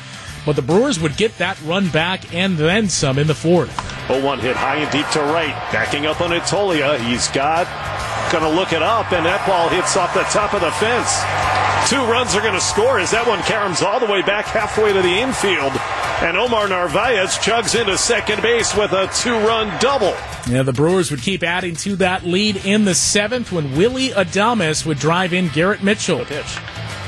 [0.46, 3.74] But the Brewers would get that run back and then some in the fourth.
[4.06, 5.54] 0 1 hit high and deep to right.
[5.72, 6.98] Backing up on Toglia.
[7.00, 7.66] He's got,
[8.30, 11.18] going to look it up, and that ball hits off the top of the fence.
[11.90, 14.92] Two runs are going to score as that one caroms all the way back halfway
[14.92, 15.72] to the infield.
[16.20, 20.16] And Omar Narvaez chugs into second base with a two run double.
[20.48, 24.84] Yeah, the Brewers would keep adding to that lead in the seventh when Willy Adames
[24.84, 26.24] would drive in Garrett Mitchell.
[26.24, 26.58] Pitch.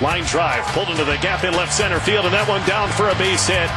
[0.01, 3.09] Line drive, pulled into the gap in left center field, and that one down for
[3.09, 3.69] a base hit.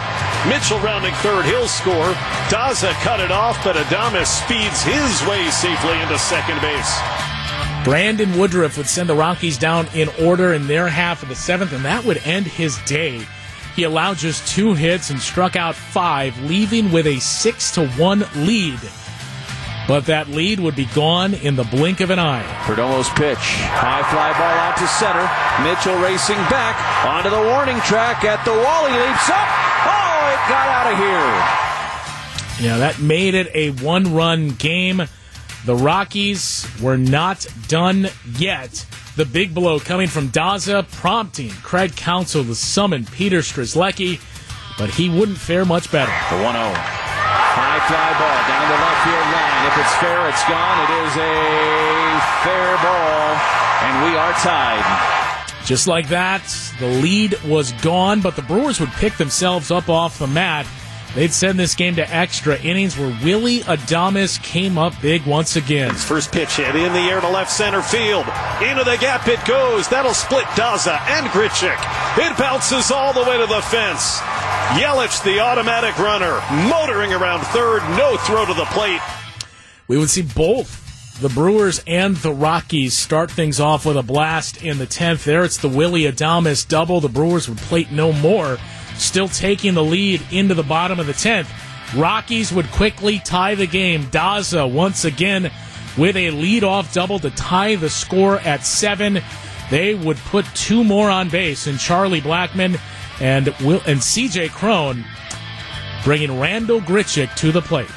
[0.47, 2.13] Mitchell rounding third, he'll score.
[2.53, 6.93] Daza cut it off, but Adames speeds his way safely into second base.
[7.83, 11.73] Brandon Woodruff would send the Rockies down in order in their half of the seventh,
[11.73, 13.25] and that would end his day.
[13.75, 18.25] He allowed just two hits and struck out five, leaving with a six to one
[18.35, 18.79] lead.
[19.87, 22.43] But that lead would be gone in the blink of an eye.
[22.63, 23.37] Perdomo's pitch.
[23.37, 25.27] High fly ball out to center.
[25.67, 28.87] Mitchell racing back onto the warning track at the wall.
[28.87, 29.47] He leaps up.
[29.83, 31.63] Oh, it got out of here.
[32.65, 35.01] Yeah, that made it a one run game.
[35.65, 38.85] The Rockies were not done yet.
[39.15, 44.19] The big blow coming from Daza, prompting Craig Counsell to summon Peter Strzelecki,
[44.77, 46.11] but he wouldn't fare much better.
[46.35, 46.73] The 1 0.
[47.55, 49.63] High fly ball down the left field line.
[49.69, 50.77] If it's fair, it's gone.
[50.83, 51.35] It is a
[52.43, 53.37] fair ball,
[53.87, 55.13] and we are tied.
[55.65, 56.43] Just like that,
[56.79, 60.67] the lead was gone, but the Brewers would pick themselves up off the mat.
[61.15, 65.93] They'd send this game to extra innings where Willy Adames came up big once again.
[65.93, 68.25] First pitch hit in the air to left center field.
[68.61, 69.87] Into the gap it goes.
[69.87, 71.77] That'll split Daza and Grichuk.
[72.17, 74.19] It bounces all the way to the fence.
[74.79, 79.01] Yelich, the automatic runner, motoring around third, no throw to the plate.
[79.87, 84.63] We would see both the Brewers and the Rockies start things off with a blast
[84.63, 85.25] in the 10th.
[85.25, 87.01] There it's the Willy Adames double.
[87.01, 88.57] The Brewers would plate no more,
[88.95, 91.47] still taking the lead into the bottom of the 10th.
[91.95, 94.03] Rockies would quickly tie the game.
[94.05, 95.51] Daza once again
[95.97, 99.21] with a lead-off double to tie the score at seven.
[99.69, 102.79] They would put two more on base, and Charlie Blackmon
[103.21, 104.49] and Will and C.J.
[104.49, 105.05] Cron
[106.03, 107.89] bringing Randal Grichuk to the plate.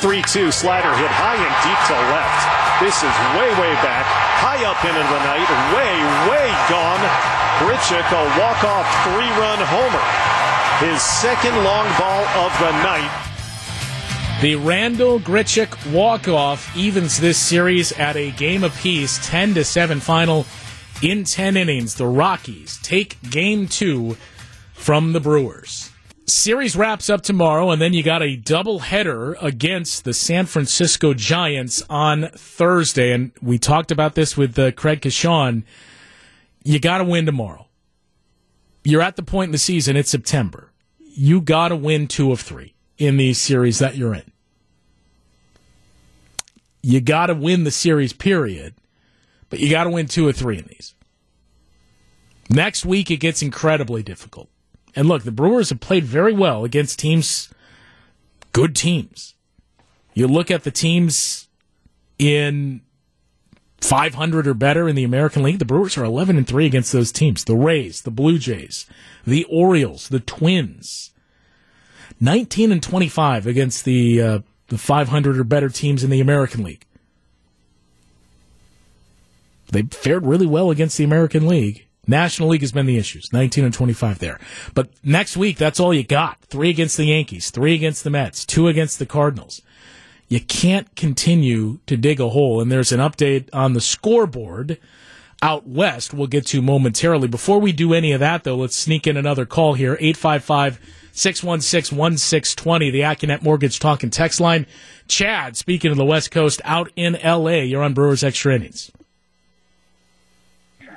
[0.00, 2.58] 3 2 slider hit high and deep to left.
[2.80, 4.06] This is way, way back,
[4.38, 7.37] high up into the night, way, way gone.
[7.58, 10.92] Grichuk, a walk off three run homer.
[10.92, 13.24] His second long ball of the night.
[14.40, 19.98] The Randal Grichuk walk off evens this series at a game apiece, 10 to 7
[19.98, 20.46] final
[21.02, 21.96] in 10 innings.
[21.96, 24.16] The Rockies take game two
[24.72, 25.90] from the Brewers.
[26.26, 31.82] Series wraps up tomorrow, and then you got a doubleheader against the San Francisco Giants
[31.90, 33.10] on Thursday.
[33.10, 35.64] And we talked about this with uh, Craig Coshun.
[36.68, 37.66] You got to win tomorrow.
[38.84, 40.70] You're at the point in the season, it's September.
[40.98, 44.30] You got to win two of three in these series that you're in.
[46.82, 48.74] You got to win the series, period.
[49.48, 50.92] But you got to win two or three in these.
[52.50, 54.50] Next week, it gets incredibly difficult.
[54.94, 57.48] And look, the Brewers have played very well against teams,
[58.52, 59.32] good teams.
[60.12, 61.48] You look at the teams
[62.18, 62.82] in
[63.80, 67.12] 500 or better in the American League, the Brewers are 11 and 3 against those
[67.12, 67.44] teams.
[67.44, 68.86] The Rays, the Blue Jays,
[69.26, 71.12] the Orioles, the Twins.
[72.20, 76.84] 19 and 25 against the uh, the 500 or better teams in the American League.
[79.70, 81.86] They fared really well against the American League.
[82.06, 83.32] National League has been the issues.
[83.32, 84.40] 19 and 25 there.
[84.74, 86.40] But next week, that's all you got.
[86.46, 89.60] Three against the Yankees, three against the Mets, two against the Cardinals.
[90.28, 92.60] You can't continue to dig a hole.
[92.60, 94.78] And there's an update on the scoreboard
[95.40, 97.28] out west we'll get to momentarily.
[97.28, 100.80] Before we do any of that, though, let's sneak in another call here 855
[101.12, 104.66] 616 1620, the Accunet Mortgage Talk and Text line.
[105.08, 107.62] Chad, speaking of the West Coast, out in LA.
[107.62, 108.92] You're on Brewers Extra Innings.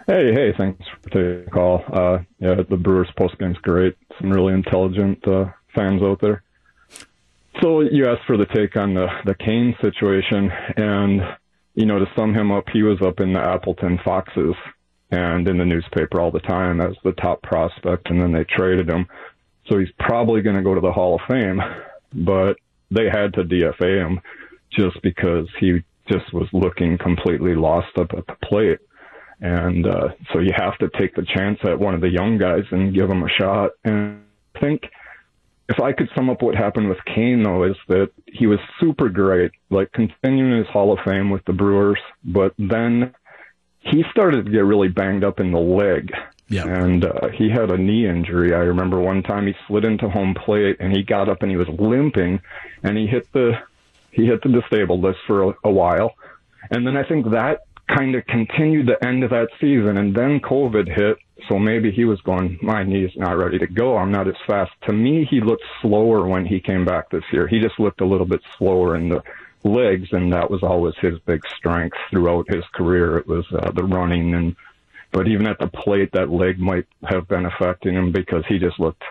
[0.08, 1.84] Hey, hey, thanks for taking the call.
[1.92, 3.96] Uh, yeah, the Brewers post game's great.
[4.20, 6.44] Some really intelligent uh, fans out there.
[7.62, 11.22] So you asked for the take on the the Cain situation, and
[11.76, 14.56] you know to sum him up, he was up in the Appleton Foxes
[15.12, 18.90] and in the newspaper all the time as the top prospect, and then they traded
[18.90, 19.06] him.
[19.70, 21.62] So he's probably going to go to the Hall of Fame,
[22.14, 22.58] but
[22.90, 24.22] they had to DFA him
[24.72, 28.80] just because he just was looking completely lost up at the plate.
[29.42, 32.64] And uh, so you have to take the chance at one of the young guys
[32.72, 33.72] and give him a shot.
[33.84, 34.22] And
[34.56, 34.84] I think
[35.72, 39.08] if I could sum up what happened with Cain, though, is that he was super
[39.08, 43.14] great, like continuing his Hall of Fame with the Brewers, but then
[43.80, 46.12] he started to get really banged up in the leg.
[46.50, 46.68] Yeah.
[46.68, 48.54] And uh, he had a knee injury.
[48.54, 51.56] I remember one time he slid into home plate and he got up and he
[51.56, 52.42] was limping
[52.84, 53.54] and he hit the
[54.12, 56.16] he hit the disabled list for a, a while.
[56.70, 59.98] And then I think that kind of continued the end of that season.
[59.98, 61.18] And then COVID hit.
[61.48, 63.98] So maybe he was going, my knee's not ready to go.
[63.98, 64.72] I'm not as fast.
[64.88, 67.48] To me, he looked slower when he came back this year.
[67.48, 69.24] He just looked a little bit slower in the
[69.64, 70.10] legs.
[70.12, 73.18] And that was always his big strength throughout his career.
[73.18, 74.34] It was uh, the running.
[74.34, 74.56] And,
[75.12, 78.80] but even at the plate, that leg might have been affecting him because he just
[78.80, 79.04] looked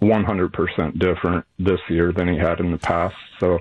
[0.00, 3.16] 100% different this year than he had in the past.
[3.40, 3.58] So,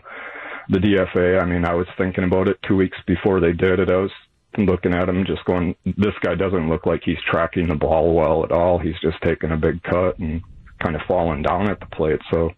[0.70, 3.90] the DFA, I mean, I was thinking about it two weeks before they did it.
[3.90, 4.12] I was
[4.58, 8.44] looking at him, just going, this guy doesn't look like he's tracking the ball well
[8.44, 8.80] at all.
[8.80, 10.42] He's just taking a big cut and
[10.82, 12.20] kind of falling down at the plate.
[12.32, 12.50] So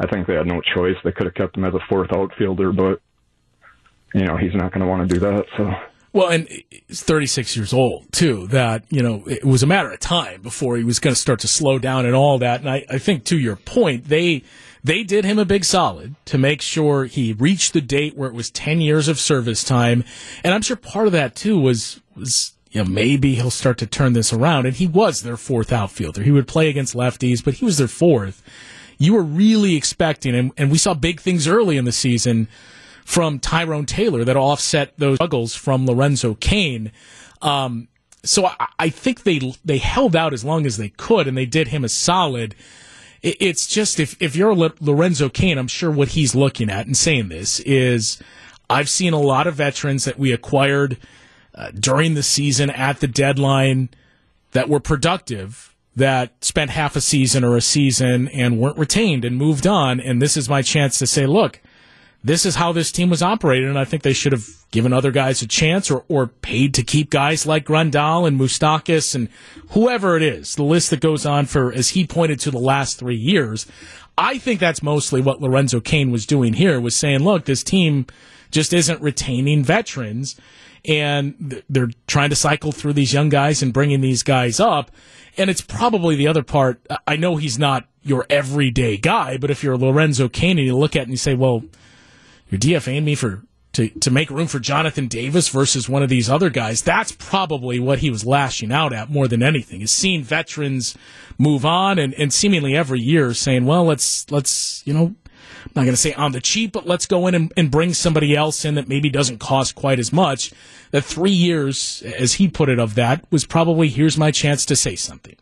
[0.00, 0.96] I think they had no choice.
[1.04, 3.00] They could have kept him as a fourth outfielder, but
[4.14, 5.44] you know he's not going to want to do that.
[5.56, 5.70] So.
[6.12, 8.46] Well, and he's 36 years old too.
[8.48, 11.40] That you know it was a matter of time before he was going to start
[11.40, 12.60] to slow down and all that.
[12.60, 14.42] And I, I think to your point, they
[14.88, 18.34] they did him a big solid to make sure he reached the date where it
[18.34, 20.02] was 10 years of service time.
[20.42, 23.86] And I'm sure part of that too was, was, you know, maybe he'll start to
[23.86, 24.64] turn this around.
[24.64, 26.22] And he was their fourth outfielder.
[26.22, 28.42] He would play against lefties, but he was their fourth.
[28.96, 32.48] You were really expecting, and, and we saw big things early in the season
[33.04, 36.92] from Tyrone Taylor that offset those struggles from Lorenzo Cain.
[37.42, 37.88] Um,
[38.24, 41.46] so I, I think they they held out as long as they could, and they
[41.46, 42.54] did him a solid
[43.22, 47.28] it's just if if you're Lorenzo Cain, I'm sure what he's looking at and saying
[47.28, 48.22] this is,
[48.70, 50.98] I've seen a lot of veterans that we acquired
[51.54, 53.88] uh, during the season at the deadline
[54.52, 59.36] that were productive that spent half a season or a season and weren't retained and
[59.36, 60.00] moved on.
[60.00, 61.60] And this is my chance to say, look,
[62.28, 65.10] this is how this team was operated, and I think they should have given other
[65.10, 69.28] guys a chance or, or paid to keep guys like Grandal and Moustakas and
[69.70, 70.54] whoever it is.
[70.54, 73.66] The list that goes on for, as he pointed to, the last three years.
[74.18, 78.06] I think that's mostly what Lorenzo Cain was doing here, was saying, look, this team
[78.50, 80.38] just isn't retaining veterans,
[80.84, 84.90] and they're trying to cycle through these young guys and bringing these guys up.
[85.36, 86.80] And it's probably the other part.
[87.06, 90.96] I know he's not your everyday guy, but if you're Lorenzo Cain and you look
[90.96, 91.62] at it and you say, well,
[92.48, 93.42] you're DFAing me for
[93.72, 96.82] to, to make room for Jonathan Davis versus one of these other guys.
[96.82, 99.82] That's probably what he was lashing out at more than anything.
[99.82, 100.96] Is seeing veterans
[101.38, 105.14] move on and, and seemingly every year saying, well, let's let's you know
[105.64, 107.92] I'm not going to say on the cheap, but let's go in and, and, bring
[107.92, 110.52] somebody else in that maybe doesn't cost quite as much.
[110.90, 114.76] The three years, as he put it, of that was probably here's my chance to
[114.76, 115.36] say something.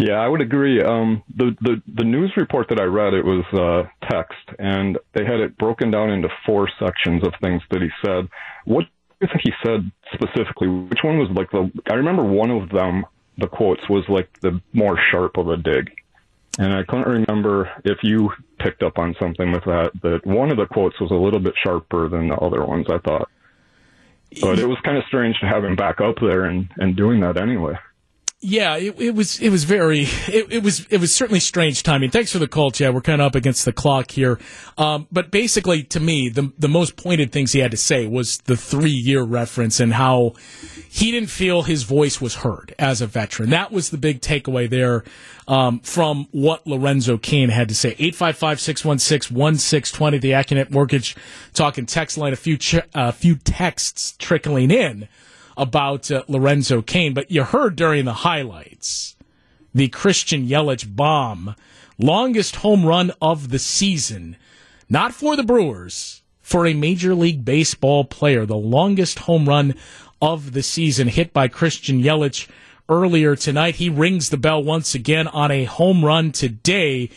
[0.00, 0.82] Yeah, I would agree.
[0.82, 5.26] Um, the, the the news report that I read it was uh, text, and they
[5.26, 8.26] had it broken down into four sections of things that he said.
[8.64, 8.88] What do
[9.20, 10.68] you think he said specifically?
[10.68, 11.70] Which one was like the?
[11.90, 13.04] I remember one of them.
[13.36, 15.90] The quotes was like the more sharp of a dig,
[16.58, 19.90] and I couldn't remember if you picked up on something with that.
[20.00, 22.86] But one of the quotes was a little bit sharper than the other ones.
[22.88, 23.28] I thought,
[24.40, 27.20] but it was kind of strange to have him back up there and and doing
[27.20, 27.74] that anyway.
[28.42, 32.10] Yeah, it, it, was it was very it, it, was it was certainly strange timing.
[32.10, 32.94] Thanks for the call, Chad.
[32.94, 34.38] We're kind of up against the clock here,
[34.78, 38.38] um, but basically, to me, the the most pointed things he had to say was
[38.38, 40.32] the three year reference and how
[40.88, 43.50] he didn't feel his voice was heard as a veteran.
[43.50, 45.04] That was the big takeaway there
[45.46, 47.94] um, from what Lorenzo Cain had to say.
[47.96, 51.14] 855-616-1620, the Accunet Mortgage
[51.52, 52.32] talking text line.
[52.32, 55.08] A few ch- a few texts trickling in
[55.60, 59.14] about uh, Lorenzo Cain, but you heard during the highlights
[59.74, 61.54] the Christian Yelich bomb,
[61.98, 64.36] longest home run of the season,
[64.88, 69.74] not for the Brewers, for a Major League Baseball player, the longest home run
[70.22, 72.48] of the season, hit by Christian Yelich
[72.88, 73.76] earlier tonight.
[73.76, 77.10] He rings the bell once again on a home run today.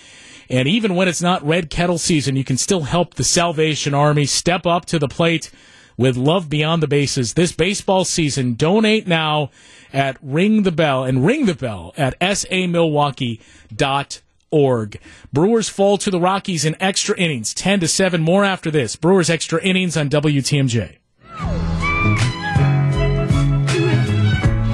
[0.50, 4.26] And even when it's not red kettle season, you can still help the Salvation Army
[4.26, 5.50] step up to the plate
[5.98, 8.54] with love beyond the bases this baseball season.
[8.54, 9.50] Donate now
[9.92, 15.00] at Ring the Bell and ring the bell at samilwaukee.org.
[15.32, 18.22] Brewers fall to the Rockies in extra innings, 10 to 7.
[18.22, 18.96] More after this.
[18.96, 20.98] Brewers extra innings on WTMJ.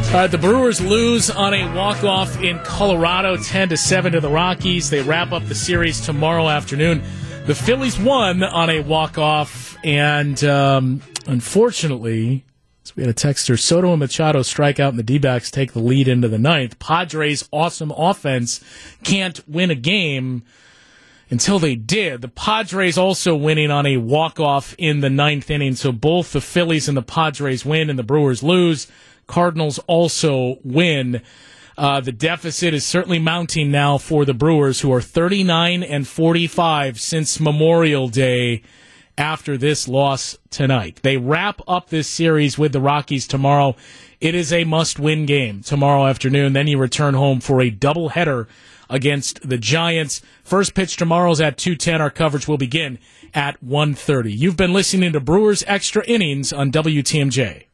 [0.09, 4.27] All right, the Brewers lose on a walk-off in Colorado, 10 to 7 to the
[4.27, 4.89] Rockies.
[4.89, 7.03] They wrap up the series tomorrow afternoon.
[7.45, 12.45] The Phillies won on a walk-off, and um, unfortunately,
[12.83, 15.79] so we had a texter, Soto and Machado strike out, and the D-backs take the
[15.79, 16.79] lead into the ninth.
[16.79, 18.63] Padres' awesome offense
[19.03, 20.43] can't win a game
[21.29, 22.21] until they did.
[22.21, 26.87] The Padres also winning on a walk-off in the ninth inning, so both the Phillies
[26.87, 28.87] and the Padres win, and the Brewers lose.
[29.27, 31.21] Cardinals also win.
[31.77, 36.99] Uh, the deficit is certainly mounting now for the Brewers, who are 39 and 45
[36.99, 38.63] since Memorial Day
[39.19, 41.01] after this loss tonight.
[41.03, 43.75] They wrap up this series with the Rockies tomorrow.
[44.21, 46.53] It is a must win game tomorrow afternoon.
[46.53, 48.47] Then you return home for a doubleheader
[48.89, 50.21] against the Giants.
[50.43, 52.01] First pitch tomorrow is at 210.
[52.01, 52.97] Our coverage will begin
[53.33, 54.35] at 1.30.
[54.35, 57.65] You've been listening to Brewers Extra Innings on WTMJ.